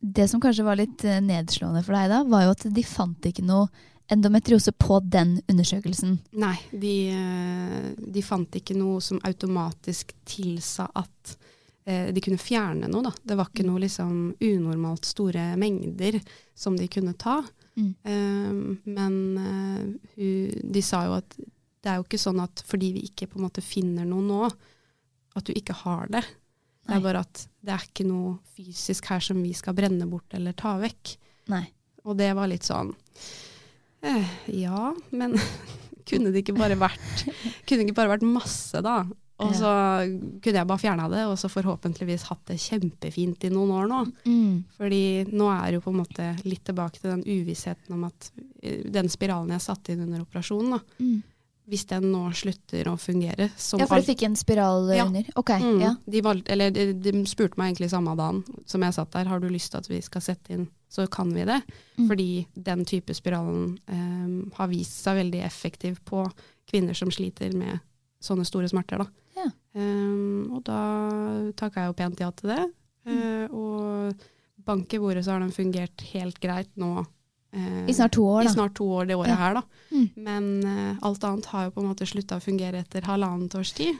[0.00, 3.30] det som kanskje var litt eh, nedslående for deg da, var jo at de fant
[3.30, 3.68] ikke noe
[4.10, 6.16] endometriose på den undersøkelsen.
[6.42, 11.36] Nei, de, eh, de fant ikke noe som automatisk tilsa at
[11.84, 13.04] eh, de kunne fjerne noe.
[13.06, 13.14] Da.
[13.22, 16.18] Det var ikke noe liksom, unormalt store mengder
[16.58, 17.38] som de kunne ta.
[17.78, 17.92] Mm.
[18.02, 19.80] Eh, men eh,
[20.16, 21.38] hun, de sa jo at
[21.80, 24.50] det er jo ikke sånn at fordi vi ikke på en måte finner noe nå,
[25.38, 26.24] at du ikke har det.
[26.86, 30.32] Det er bare at det er ikke noe fysisk her som vi skal brenne bort
[30.36, 31.14] eller ta vekk.
[31.52, 31.64] Nei.
[32.08, 32.94] Og det var litt sånn
[34.02, 35.34] eh, Ja, men
[36.08, 37.24] kunne det ikke bare vært
[37.68, 39.02] Kunne det ikke bare vært masse, da?
[39.40, 39.70] Og så
[40.44, 44.00] kunne jeg bare fjerna det, og så forhåpentligvis hatt det kjempefint i noen år nå.
[44.28, 44.56] Mm.
[44.76, 44.98] Fordi
[45.32, 48.28] nå er jo på en måte litt tilbake til den uvissheten om at
[48.60, 51.22] eh, den spiralen jeg satte inn under operasjonen, da, Mm.
[51.70, 55.04] Hvis den nå slutter å fungere som Ja, for du fikk en spiral Ja.
[55.06, 55.24] under?
[55.36, 55.80] Ok, Mm.
[55.80, 55.94] ja.
[56.10, 59.38] De, valgte, eller de, de spurte meg egentlig samme dagen som jeg satt der, har
[59.40, 61.60] du lyst til at vi skal sette inn, så kan vi det.
[61.96, 62.08] Mm.
[62.08, 66.24] Fordi den type spiralen um, har vist seg veldig effektiv på
[66.70, 67.78] kvinner som sliter med
[68.20, 68.98] sånne store smerter.
[68.98, 69.06] Da.
[69.36, 69.46] Ja.
[69.74, 70.80] Um, og da
[71.56, 72.60] takka jeg jo pent ja til det.
[73.06, 74.14] Eh, og
[74.66, 77.06] bank i bordet så har den fungert helt greit nå.
[77.52, 78.50] Eh, I snart to år, da.
[78.50, 79.36] I snart to år det året Ja.
[79.36, 79.62] her, da.
[79.90, 80.08] Mm.
[80.16, 83.72] Men eh, alt annet har jo på en måte slutta å fungere etter halvannet års
[83.72, 83.98] tid.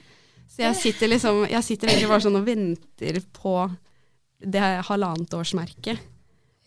[0.50, 3.54] Så jeg sitter liksom, jeg sitter egentlig bare sånn og venter på
[4.40, 5.98] det halvannetårsmerket.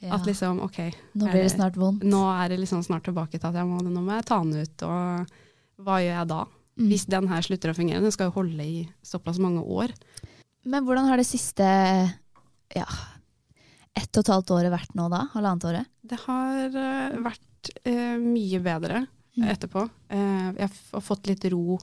[0.04, 0.16] Ja.
[0.18, 0.80] At liksom, ok.
[1.16, 2.04] Nå blir det snart vondt.
[2.04, 4.60] Nå er det liksom snart tilbake til at jeg må, nå må jeg ta den
[4.60, 6.42] ut, og hva gjør jeg da?
[6.74, 6.88] Mm.
[6.90, 8.02] Hvis den her slutter å fungere.
[8.02, 9.94] Den skal jo holde i såpass mange år.
[10.66, 11.64] Men hvordan har det siste
[12.74, 12.88] ja,
[13.96, 15.24] ett og et halvt året vært nå da?
[15.34, 15.90] Halvannet året?
[16.04, 19.48] Det har eh, vært eh, mye bedre Mm.
[19.50, 19.82] etterpå.
[20.14, 21.80] Eh, jeg har fått litt ro,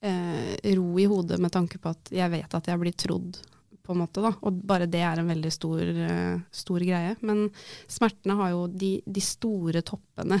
[0.00, 3.36] eh, ro i hodet med tanke på at jeg vet at jeg blir trodd,
[3.84, 4.22] på en måte.
[4.24, 4.30] Da.
[4.40, 7.12] Og bare det er en veldig stor, eh, stor greie.
[7.20, 7.50] Men
[7.92, 10.40] smertene har jo de, de store toppene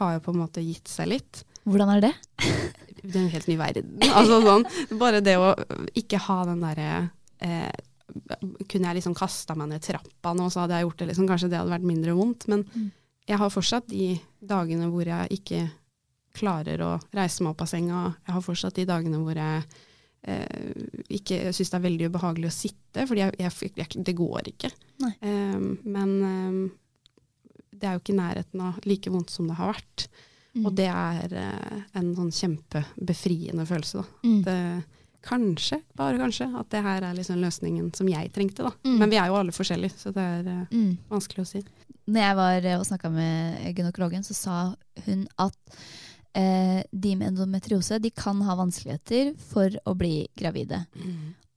[0.00, 1.44] har jo på en måte gitt seg litt.
[1.62, 2.12] Hvordan er det?
[3.06, 3.94] Det er en helt ny verden.
[4.10, 4.66] Altså sånn,
[4.98, 5.52] bare det å
[5.94, 6.90] ikke ha den derre
[7.46, 7.70] eh,
[8.68, 11.08] Kunne jeg liksom kasta meg ned trappa nå, så hadde jeg gjort det.
[11.10, 12.46] Liksom, kanskje det hadde vært mindre vondt.
[12.48, 12.90] Men Mm.
[13.26, 15.64] jeg har fortsatt de dagene hvor jeg ikke
[16.36, 18.14] klarer å reise meg opp av senga.
[18.26, 19.64] Jeg har fortsatt de dagene hvor jeg
[20.28, 24.50] eh, ikke syns det er veldig ubehagelig å sitte, fordi jeg, jeg, jeg, det går
[24.52, 24.70] ikke.
[25.22, 26.70] Eh, men um,
[27.72, 30.06] det er jo ikke i nærheten av like vondt som det har vært.
[30.56, 30.66] Mm.
[30.66, 34.00] Og det er eh, en sånn kjempebefriende følelse.
[34.04, 34.28] Da.
[34.28, 34.38] Mm.
[34.46, 34.58] Det,
[35.26, 38.62] kanskje, bare kanskje, at det her er liksom løsningen som jeg trengte.
[38.66, 38.72] Da.
[38.86, 38.98] Mm.
[39.02, 40.92] Men vi er jo alle forskjellige, så det er eh, Mm.
[41.10, 41.62] vanskelig å si.
[42.06, 44.58] Når jeg var eh, og snakka med gynekologen, så sa
[45.06, 45.56] hun at
[46.36, 50.84] eh, de med endometriose de kan ha vanskeligheter for å bli gravide.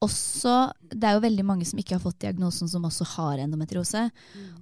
[0.01, 4.05] Også, det er jo veldig mange som ikke har fått diagnosen, som også har endometriose.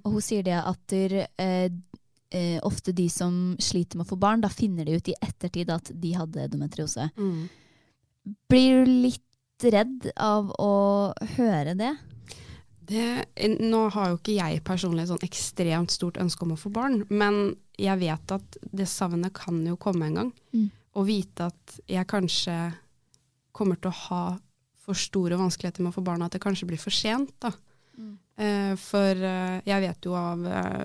[0.02, 1.68] Og hun sier det at der, eh,
[2.34, 5.70] eh, ofte de som sliter med å få barn, da finner de ut i ettertid
[5.70, 7.06] at de hadde endometriose.
[7.16, 7.48] Mm.
[8.50, 9.24] Blir du litt
[9.62, 10.72] redd av å
[11.36, 11.94] høre det?
[12.88, 13.04] Det,
[13.60, 17.02] nå har jo ikke jeg personlig et sånn ekstremt stort ønske om å få barn,
[17.12, 20.30] men jeg vet at det savnet kan jo komme en gang.
[20.56, 20.68] Mm.
[20.96, 22.56] Og vite at jeg kanskje
[23.52, 24.22] kommer til å ha
[24.88, 27.34] for store vanskeligheter med å få barn, at det kanskje blir for sent.
[27.44, 27.52] da.
[27.98, 28.14] Mm.
[28.38, 30.84] Eh, for eh, jeg vet jo av eh,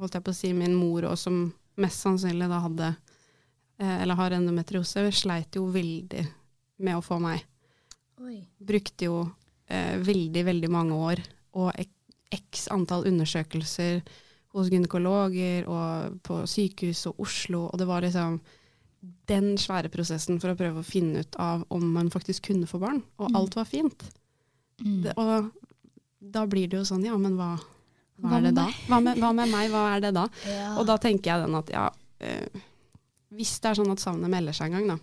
[0.00, 1.44] holdt jeg på å si, min mor, og som
[1.78, 2.94] mest sannsynlig da hadde
[3.84, 6.20] eller har endometriose, sleit jo veldig
[6.78, 7.44] med å få meg.
[8.58, 9.16] Brukte jo
[9.68, 11.22] eh, veldig, veldig mange år
[11.54, 11.72] og
[12.34, 14.00] x antall undersøkelser
[14.54, 18.40] hos gynekologer og på sykehus og Oslo, og det var liksom
[19.28, 22.78] den svære prosessen for å prøve å finne ut av om man faktisk kunne få
[22.80, 23.36] barn, og Mm.
[23.36, 24.04] alt var fint.
[24.80, 25.02] Mm.
[25.02, 25.50] Det, og
[26.20, 27.58] da blir det jo sånn, ja, men hva,
[28.18, 28.66] hva, Hva er det da?
[28.88, 30.28] Hva med, hva med meg, hva er det da?
[30.46, 30.78] Ja.
[30.78, 32.46] Og da tenker jeg den at ja, eh,
[33.34, 34.98] hvis det er sånn at savnet melder seg en gang, da,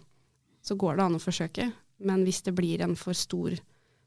[0.62, 1.71] så går det an å forsøke.
[2.06, 3.56] Men hvis det blir en for stor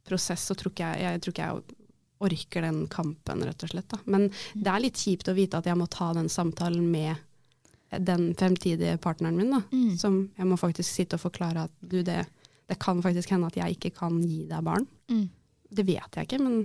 [0.07, 1.81] prosess, så tror ikke jeg, jeg, tror ikke jeg
[2.25, 3.89] orker den kampen, rett og slett.
[3.91, 4.01] Da.
[4.11, 7.17] Men det er litt kjipt å vite at jeg må ta den samtalen med
[7.95, 9.61] den fremtidige partneren min, da.
[9.71, 9.95] Mm.
[10.01, 12.25] Som jeg må faktisk sitte og forklare at du, det,
[12.71, 14.87] det kan faktisk hende at jeg ikke kan gi deg barn.
[15.13, 15.29] Mm.
[15.75, 16.65] Det vet jeg ikke, men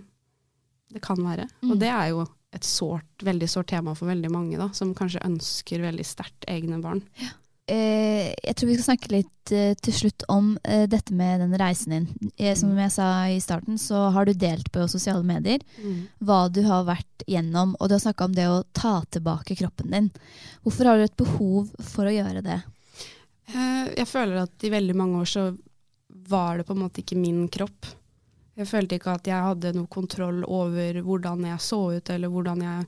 [0.94, 1.46] det kan være.
[1.62, 1.72] Mm.
[1.74, 2.26] Og det er jo
[2.56, 6.80] et sårt, veldig sårt tema for veldig mange, da, som kanskje ønsker veldig sterkt egne
[6.82, 7.04] barn.
[7.22, 7.36] eh,
[7.70, 11.94] jeg tror vi skal snakke litt eh, til slutt om eh, dette med den reisen
[11.94, 12.08] din.
[12.38, 15.62] Eh, som jeg sa i starten, så har du delt på sosiale medier
[16.20, 19.92] hva du har vært gjennom, og du har snakka om det å ta tilbake kroppen
[19.94, 20.10] din.
[20.64, 22.60] Hvorfor har du et behov for å gjøre det?
[23.54, 25.48] Eh, Jeg føler at i veldig mange år så
[26.30, 27.86] var det på en måte ikke min kropp.
[28.60, 32.62] Jeg følte ikke at jeg hadde noe kontroll over hvordan jeg så ut, eller hvordan
[32.66, 32.88] jeg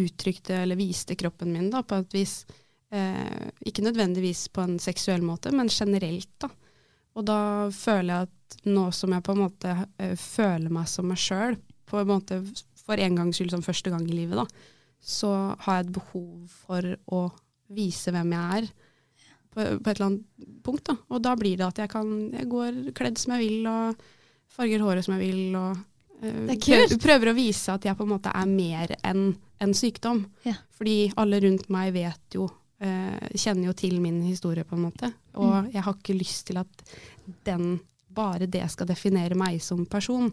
[0.00, 2.44] uttrykte eller viste kroppen min, da, på et vis.
[2.90, 6.50] Eh, ikke nødvendigvis på en seksuell måte, men generelt, da.
[7.18, 7.40] Og da
[7.74, 11.58] føler jeg at nå som jeg på en måte eh, føler meg som meg sjøl,
[11.90, 12.40] på en måte
[12.80, 14.46] for en gangs skyld som første gang i livet, da,
[15.00, 15.30] så
[15.64, 17.24] har jeg et behov for å
[17.70, 18.70] vise hvem jeg er
[19.50, 20.86] på, på et eller annet punkt.
[20.90, 20.96] Da.
[21.10, 24.02] Og da blir det at jeg kan jeg går kledd som jeg vil, og
[24.50, 25.78] farger håret som jeg vil, og
[26.24, 29.28] eh, er prøver, prøver å vise at jeg på en måte er mer enn
[29.60, 30.24] en sykdom.
[30.46, 30.56] Ja.
[30.74, 32.48] Fordi alle rundt meg vet jo,
[32.80, 35.12] kjenner jo til min historie, på en måte.
[35.34, 35.72] Og Mm.
[35.72, 36.82] jeg har ikke lyst til at
[37.44, 40.30] den, bare det skal definere meg som person.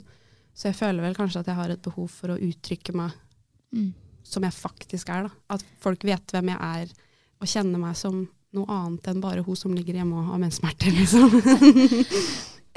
[0.56, 3.12] Så jeg føler vel kanskje at jeg har et behov for å uttrykke meg
[3.74, 3.94] Mm.
[4.24, 5.24] som jeg faktisk er.
[5.24, 5.30] Da.
[5.50, 6.88] At folk vet hvem jeg er,
[7.42, 10.92] og kjenner meg som noe annet enn bare hun som ligger hjemme og har menssmerter,
[10.98, 11.30] liksom.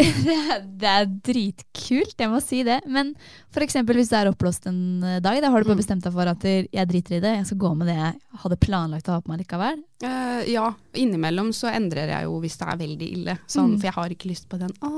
[0.27, 2.81] det, er, det er dritkult, jeg må si det.
[2.91, 3.15] Men
[3.61, 5.83] eksempel hvis du er oppblåst en eh, dag, da har du bare Mm.
[5.83, 8.61] bestemt deg for at jeg driter i det, jeg skal gå med det jeg hadde
[8.63, 9.83] planlagt å ha på meg likevel.
[10.05, 13.39] Uh, ja, innimellom så endrer jeg jo hvis det er veldig ille.
[13.47, 13.79] Sånn, Mm.
[13.81, 14.73] For jeg har ikke lyst på den.
[14.81, 14.91] Å,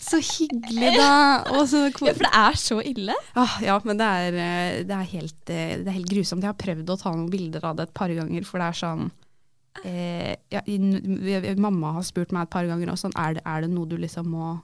[0.00, 1.10] så hyggelig, da!
[1.70, 3.14] Så Ja, for det er så ille.
[3.38, 6.42] Ah, ja, men det er, eh, det, er helt, eh, det er helt grusomt.
[6.42, 8.78] Jeg har prøvd å ta noen bilder av det et par ganger, for det er
[8.80, 9.10] sånn
[9.84, 10.62] eh, ja,
[11.60, 14.30] Mamma har spurt meg et par ganger også, er, det, er det noe du liksom
[14.32, 14.54] må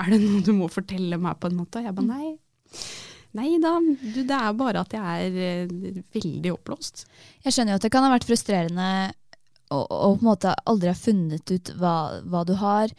[0.00, 1.82] Er det noe du må fortelle meg, på en måte?
[1.84, 2.34] Jeg bare nei.
[3.36, 7.04] Nei da, du, det er bare at jeg er eh, veldig oppblåst.
[7.44, 8.88] Jeg skjønner jo at det kan ha vært frustrerende
[9.70, 11.94] å, på en måte aldri ha funnet ut hva,
[12.26, 12.90] hva du har.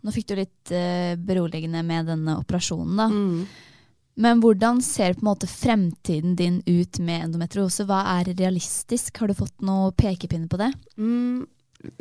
[0.00, 3.08] Nå fikk du litt uh, beroligende med denne operasjonen, da.
[3.10, 3.40] Mm.
[4.14, 7.86] Men hvordan ser på en måte fremtiden din ut med endometriose?
[7.88, 9.16] Hva er realistisk?
[9.20, 10.72] Har du fått noe pekepinne på det?
[10.98, 11.46] Mm,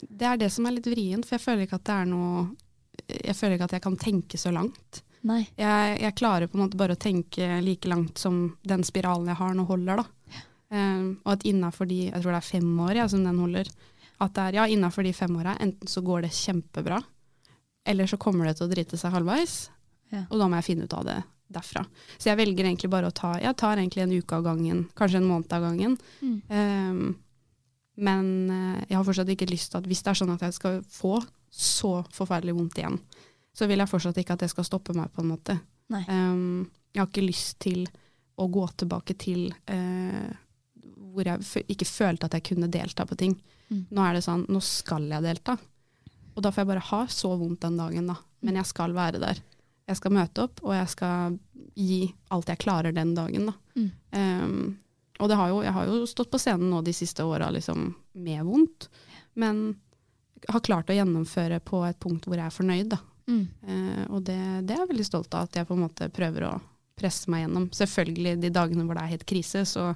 [0.09, 2.49] det er det som er litt vrient, for jeg føler ikke at det er noe
[3.09, 5.03] Jeg føler ikke at jeg kan tenke så langt.
[5.59, 9.39] Jeg, jeg klarer på en måte bare å tenke like langt som den spiralen jeg
[9.39, 10.43] har nå holder, da.
[10.69, 13.71] Eh, og at innafor de Jeg tror det er fem år ja, som den holder.
[14.19, 16.99] At det er ja, innafor de fem åra, enten så går det kjempebra,
[17.87, 19.69] eller så kommer det til å drite seg halvveis.
[20.11, 20.25] Ja.
[20.27, 21.83] Og da må jeg finne ut av det derfra.
[22.17, 25.21] Så jeg velger egentlig bare å ta Jeg tar egentlig en uke av gangen, kanskje
[25.21, 25.97] en måned av gangen.
[26.21, 26.37] Mm.
[26.49, 27.01] Um,
[27.99, 30.55] men eh, jeg har fortsatt ikke lyst til at hvis det er sånn at jeg
[30.55, 31.17] skal få
[31.49, 32.99] så forferdelig vondt igjen,
[33.51, 35.57] så vil jeg fortsatt ikke at det skal stoppe meg, på en måte.
[35.89, 37.83] Um, jeg har ikke lyst til
[38.39, 40.29] å gå tilbake til uh,
[41.09, 43.35] hvor jeg ikke følte at jeg kunne delta på ting.
[43.67, 43.83] Mm.
[43.91, 45.57] Nå er det sånn, nå skal jeg delta.
[46.35, 48.15] Og da får jeg bare ha så vondt den dagen, da.
[48.45, 49.41] Men jeg skal være der.
[49.89, 51.37] Jeg skal møte opp, og jeg skal
[51.73, 53.55] gi alt jeg klarer den dagen, da.
[53.75, 53.89] Mm.
[54.13, 54.77] Um,
[55.19, 57.89] og det har jo, jeg har jo stått på scenen nå de siste åra liksom,
[58.21, 58.87] med vondt,
[59.41, 59.63] men
[60.47, 62.93] har klart å gjennomføre på et punkt hvor jeg er fornøyd.
[62.93, 63.01] Da.
[63.27, 63.43] Mm.
[63.65, 66.47] Uh, og det, det er jeg veldig stolt av, at jeg på en måte prøver
[66.47, 66.53] å
[66.99, 67.67] presse meg gjennom.
[67.75, 69.91] Selvfølgelig de dagene hvor det er helt krise, så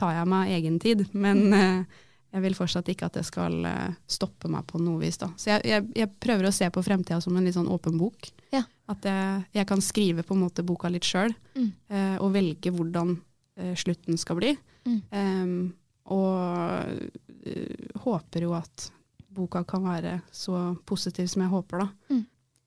[0.00, 1.98] tar jeg meg egen tid, men eh,
[2.32, 5.18] jeg vil fortsatt ikke at det skal eh, stoppe meg på noe vis.
[5.18, 5.28] Da.
[5.36, 8.30] Så jeg, jeg, jeg prøver å se på fremtida som en litt sånn åpen bok.
[8.54, 8.62] Ja.
[8.90, 11.72] At jeg, jeg kan skrive på en måte boka litt sjøl, Mm.
[11.90, 13.16] eh, og velge hvordan
[13.58, 14.52] eh, slutten skal bli.
[14.86, 15.00] Mm.
[15.12, 15.56] Em,
[16.10, 16.30] og
[17.46, 18.86] uh, håper jo at
[19.30, 20.56] boka kan være så
[20.88, 22.16] positiv som jeg håper, da.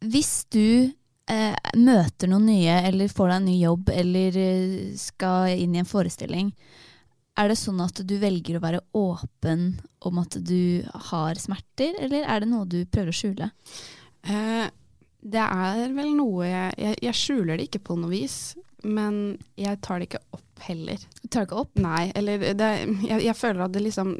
[0.03, 0.91] Hvis du
[1.31, 5.81] eh, møter noen nye, eller får deg en ny jobb, eller eh, skal inn i
[5.81, 6.53] en forestilling,
[7.39, 9.63] er det sånn at du velger å være åpen
[10.05, 13.47] om at du har smerter, eller er det noe du prøver å skjule?
[14.27, 14.67] Eh,
[15.23, 18.37] det er vel noe jeg, jeg Jeg skjuler det ikke på noe vis,
[18.83, 20.99] men jeg tar det ikke opp heller.
[21.21, 21.71] Du tar det ikke opp?
[21.79, 22.69] Nei, eller det,
[23.07, 24.13] jeg, jeg føler at det liksom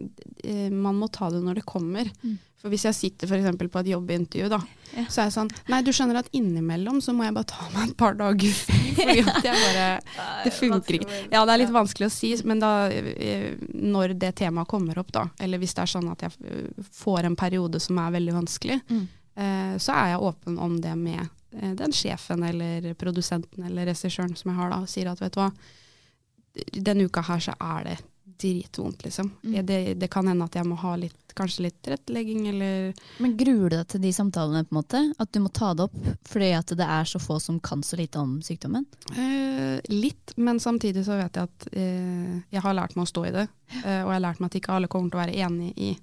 [0.44, 2.08] eh, Man må ta det når det kommer.
[2.24, 2.38] Mm.
[2.64, 3.60] For hvis jeg sitter f.eks.
[3.60, 4.62] på et jobbintervju, da,
[4.96, 5.04] Ja.
[5.12, 7.90] så er jeg sånn Nei, du skjønner at innimellom så må jeg bare ta meg
[7.92, 8.56] et par dager.
[9.00, 9.88] Fordi at jeg bare
[10.46, 11.10] Det funker ikke.
[11.32, 15.12] Ja, det er litt vanskelig å si, men da eh, når det temaet kommer opp,
[15.16, 18.34] da, eller hvis det er sånn at jeg eh, får en periode som er veldig
[18.40, 19.04] vanskelig, Mm.
[19.36, 24.50] eh, så er jeg åpen om det med den sjefen eller produsenten eller regissøren som
[24.50, 25.52] jeg har da, og sier at vet du hva,
[26.74, 27.98] denne uka her så er det
[28.40, 29.32] dritvondt, liksom.
[29.44, 29.66] Mm.
[29.66, 33.70] Det, det kan hende at jeg må ha litt, kanskje litt tilrettelegging, eller Men gruer
[33.70, 35.02] du deg til de samtalene, på en måte?
[35.20, 35.96] At du må ta det opp
[36.30, 38.86] fordi at det er så få som kan så lite om sykdommen?
[39.18, 43.26] eh, litt, men samtidig så vet jeg at eh, jeg har lært meg å stå
[43.30, 43.48] i det,
[43.84, 45.94] eh, og jeg har lært meg at ikke alle kommer til å være enig i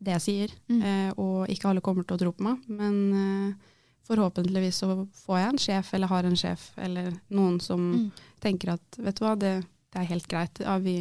[0.00, 0.52] det jeg sier.
[0.72, 0.80] Mm.
[0.80, 3.66] Eh, og ikke alle kommer til å tro på meg, men eh,
[4.08, 4.94] forhåpentligvis så
[5.26, 8.10] får jeg en sjef, eller har en sjef, eller noen som Mm.
[8.40, 9.52] tenker at vet du hva, det,
[9.92, 10.58] det er helt greit.
[10.64, 10.94] Ja, vi,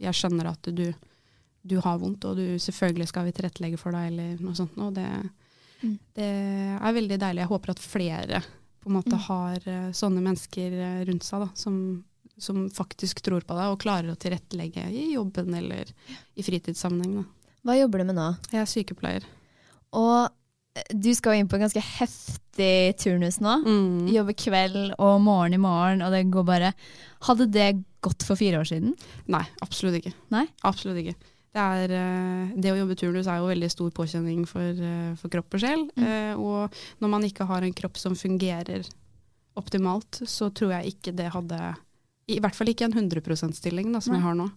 [0.00, 0.86] jeg skjønner at du,
[1.62, 4.76] du har vondt, og du, selvfølgelig skal vi tilrettelegge for deg, eller noe sånt.
[4.80, 5.08] Og det,
[5.80, 5.94] Mm.
[6.12, 6.24] det
[6.76, 7.40] er veldig deilig.
[7.40, 8.40] Jeg håper at flere
[8.82, 9.22] på en måte Mm.
[9.28, 12.04] har eh, sånne mennesker eh, rundt seg da, som,
[12.36, 15.88] som faktisk tror på deg og klarer å tilrettelegge i jobben eller
[16.36, 17.14] i fritidssammenheng.
[17.22, 17.24] Da.
[17.64, 18.26] Hva jobber du med nå?
[18.52, 19.24] Jeg er sykepleier.
[19.96, 20.28] Og
[20.94, 22.70] du skal jo inn på en ganske heftig
[23.02, 23.56] turnus nå.
[23.64, 24.10] Mm.
[24.14, 26.72] Jobbe kveld og morgen i morgen, og det går bare
[27.26, 28.94] Hadde det gått for fire år siden?
[29.28, 30.14] Nei, absolutt ikke.
[30.32, 30.46] Nei?
[30.64, 31.16] Absolutt ikke.
[31.50, 35.32] Det, er, eh, det å jobbe turnus er jo veldig stor påkjenning for, eh, for
[35.32, 35.82] kropp og sjel.
[35.98, 36.06] Mm.
[36.06, 38.86] Eh, Og når man ikke har en kropp som fungerer
[39.58, 41.60] optimalt, så tror jeg ikke det hadde
[42.30, 44.20] I hvert fall ikke en 100 %-stilling som Nei.
[44.20, 44.48] jeg har nå.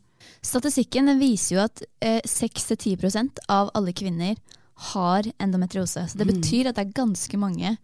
[0.46, 4.38] Statistikken viser jo at eh, 6-10 av alle kvinner
[4.76, 6.08] har endometriose.
[6.10, 6.34] Så det Mm.
[6.42, 7.78] betyr at det er ganske mange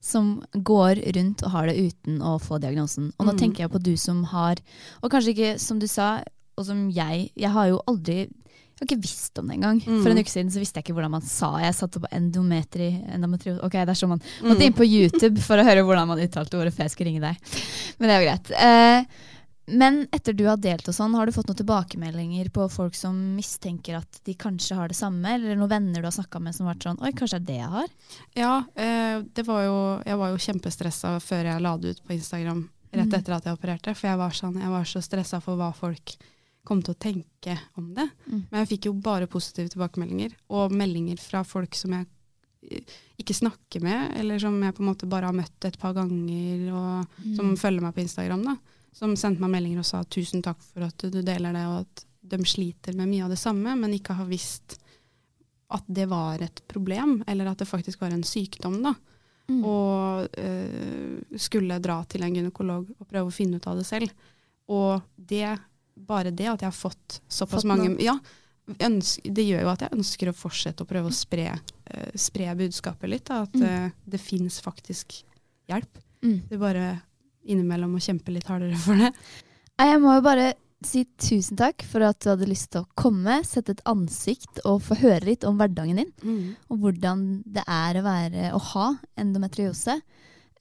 [0.00, 3.12] som går rundt og har det uten å få diagnosen.
[3.18, 3.38] Og nå Mm.
[3.38, 4.56] tenker jeg på du som har
[5.02, 6.22] Og kanskje ikke, som du sa,
[6.58, 8.28] og som jeg Jeg har jo aldri
[8.74, 9.80] jeg har ikke visst om det engang.
[9.86, 10.02] Mm.
[10.02, 13.04] For en uke siden så visste jeg ikke hvordan man sa Jeg satte på endometri,
[13.08, 14.48] endometriose Ok, det er sånn man Mm.
[14.50, 17.20] måtte inn på YouTube for å høre hvordan man uttalte ordet før jeg skulle ringe
[17.20, 17.36] deg.
[18.00, 18.50] Men det er jo greit.
[18.50, 19.04] Eh,
[19.66, 23.16] men etter du har delt og sånn, har du fått noen tilbakemeldinger på folk som
[23.36, 26.66] mistenker at de kanskje har det samme, eller noen venner du har snakka med som
[26.66, 27.88] har vært sånn Oi, kanskje det er det jeg har?
[28.36, 32.12] Ja, eh, det var jo, jeg var jo kjempestressa før jeg la det ut på
[32.18, 33.14] Instagram rett Mm.
[33.18, 33.94] etter at jeg opererte.
[33.96, 36.12] For jeg var, sånn, jeg var så stressa for hva folk
[36.64, 38.08] kom til å tenke om det.
[38.30, 38.44] Mm.
[38.50, 42.06] Men jeg fikk jo bare positive tilbakemeldinger, og meldinger fra folk som jeg
[42.70, 42.80] eh,
[43.18, 46.70] ikke snakker med, eller som jeg på en måte bare har møtt et par ganger,
[46.72, 47.36] og Mm.
[47.36, 48.44] som følger meg på Instagram.
[48.44, 48.56] da.
[48.94, 52.04] Som sendte meg meldinger og sa tusen takk for at du deler det, og at
[52.24, 54.78] de sliter med mye av det samme, men ikke har visst
[55.74, 58.80] at det var et problem, eller at det faktisk var en sykdom.
[58.82, 58.94] da
[59.46, 59.58] Mm.
[59.68, 64.08] og eh, skulle dra til en gynekolog og prøve å finne ut av det selv.
[64.72, 65.58] Og det,
[66.00, 67.90] bare det at jeg har fått såpass Fått mange.
[68.00, 68.14] Ja,
[68.80, 72.54] ønsker, det gjør jo at jeg ønsker å fortsette å prøve å spre, eh, spre
[72.56, 73.24] budskapet litt.
[73.28, 73.62] Da, at Mm.
[73.68, 75.12] eh, det fins faktisk
[75.68, 75.92] hjelp.
[76.22, 76.48] Mm.
[76.48, 77.02] Det bare
[77.44, 79.10] innimellom å kjempe litt hardere for det.
[79.80, 80.52] Jeg må jo bare
[80.84, 84.82] si tusen takk for at du hadde lyst til å komme, sette et ansikt og
[84.84, 86.12] få høre litt om hverdagen din.
[86.68, 87.24] Og hvordan
[87.56, 88.90] det er å, være, å ha
[89.20, 89.96] endometriose.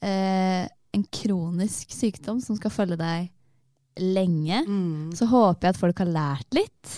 [0.04, 0.64] Eh,
[0.94, 3.30] en kronisk sykdom som skal følge deg
[4.02, 4.64] lenge.
[4.68, 5.14] Mm.
[5.18, 6.94] Så håper jeg at folk har lært litt.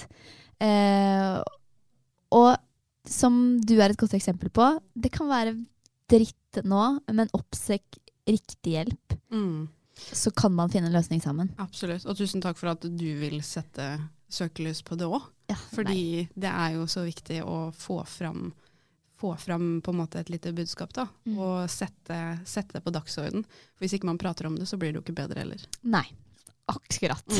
[0.64, 1.40] Eh,
[2.36, 2.52] og
[3.10, 5.56] som du er et godt eksempel på, det kan være
[6.12, 9.18] dritt nå, men oppsøk riktig hjelp.
[9.34, 9.68] Mm.
[9.96, 11.54] Så kan man finne en løsning sammen.
[11.62, 12.06] Absolutt.
[12.06, 13.88] Og tusen takk for at du vil sette
[14.32, 15.24] søkelys på det òg.
[15.48, 18.50] Ja, Fordi det er jo så viktig å få fram,
[19.20, 21.08] få fram på en måte et lite budskap, da.
[21.30, 21.38] Mm.
[21.38, 22.20] Og sette,
[22.50, 23.46] sette det på dagsorden.
[23.76, 25.68] For hvis ikke man prater om det, så blir det jo ikke bedre heller.
[25.88, 26.08] Nei.
[26.72, 27.26] Akkurat.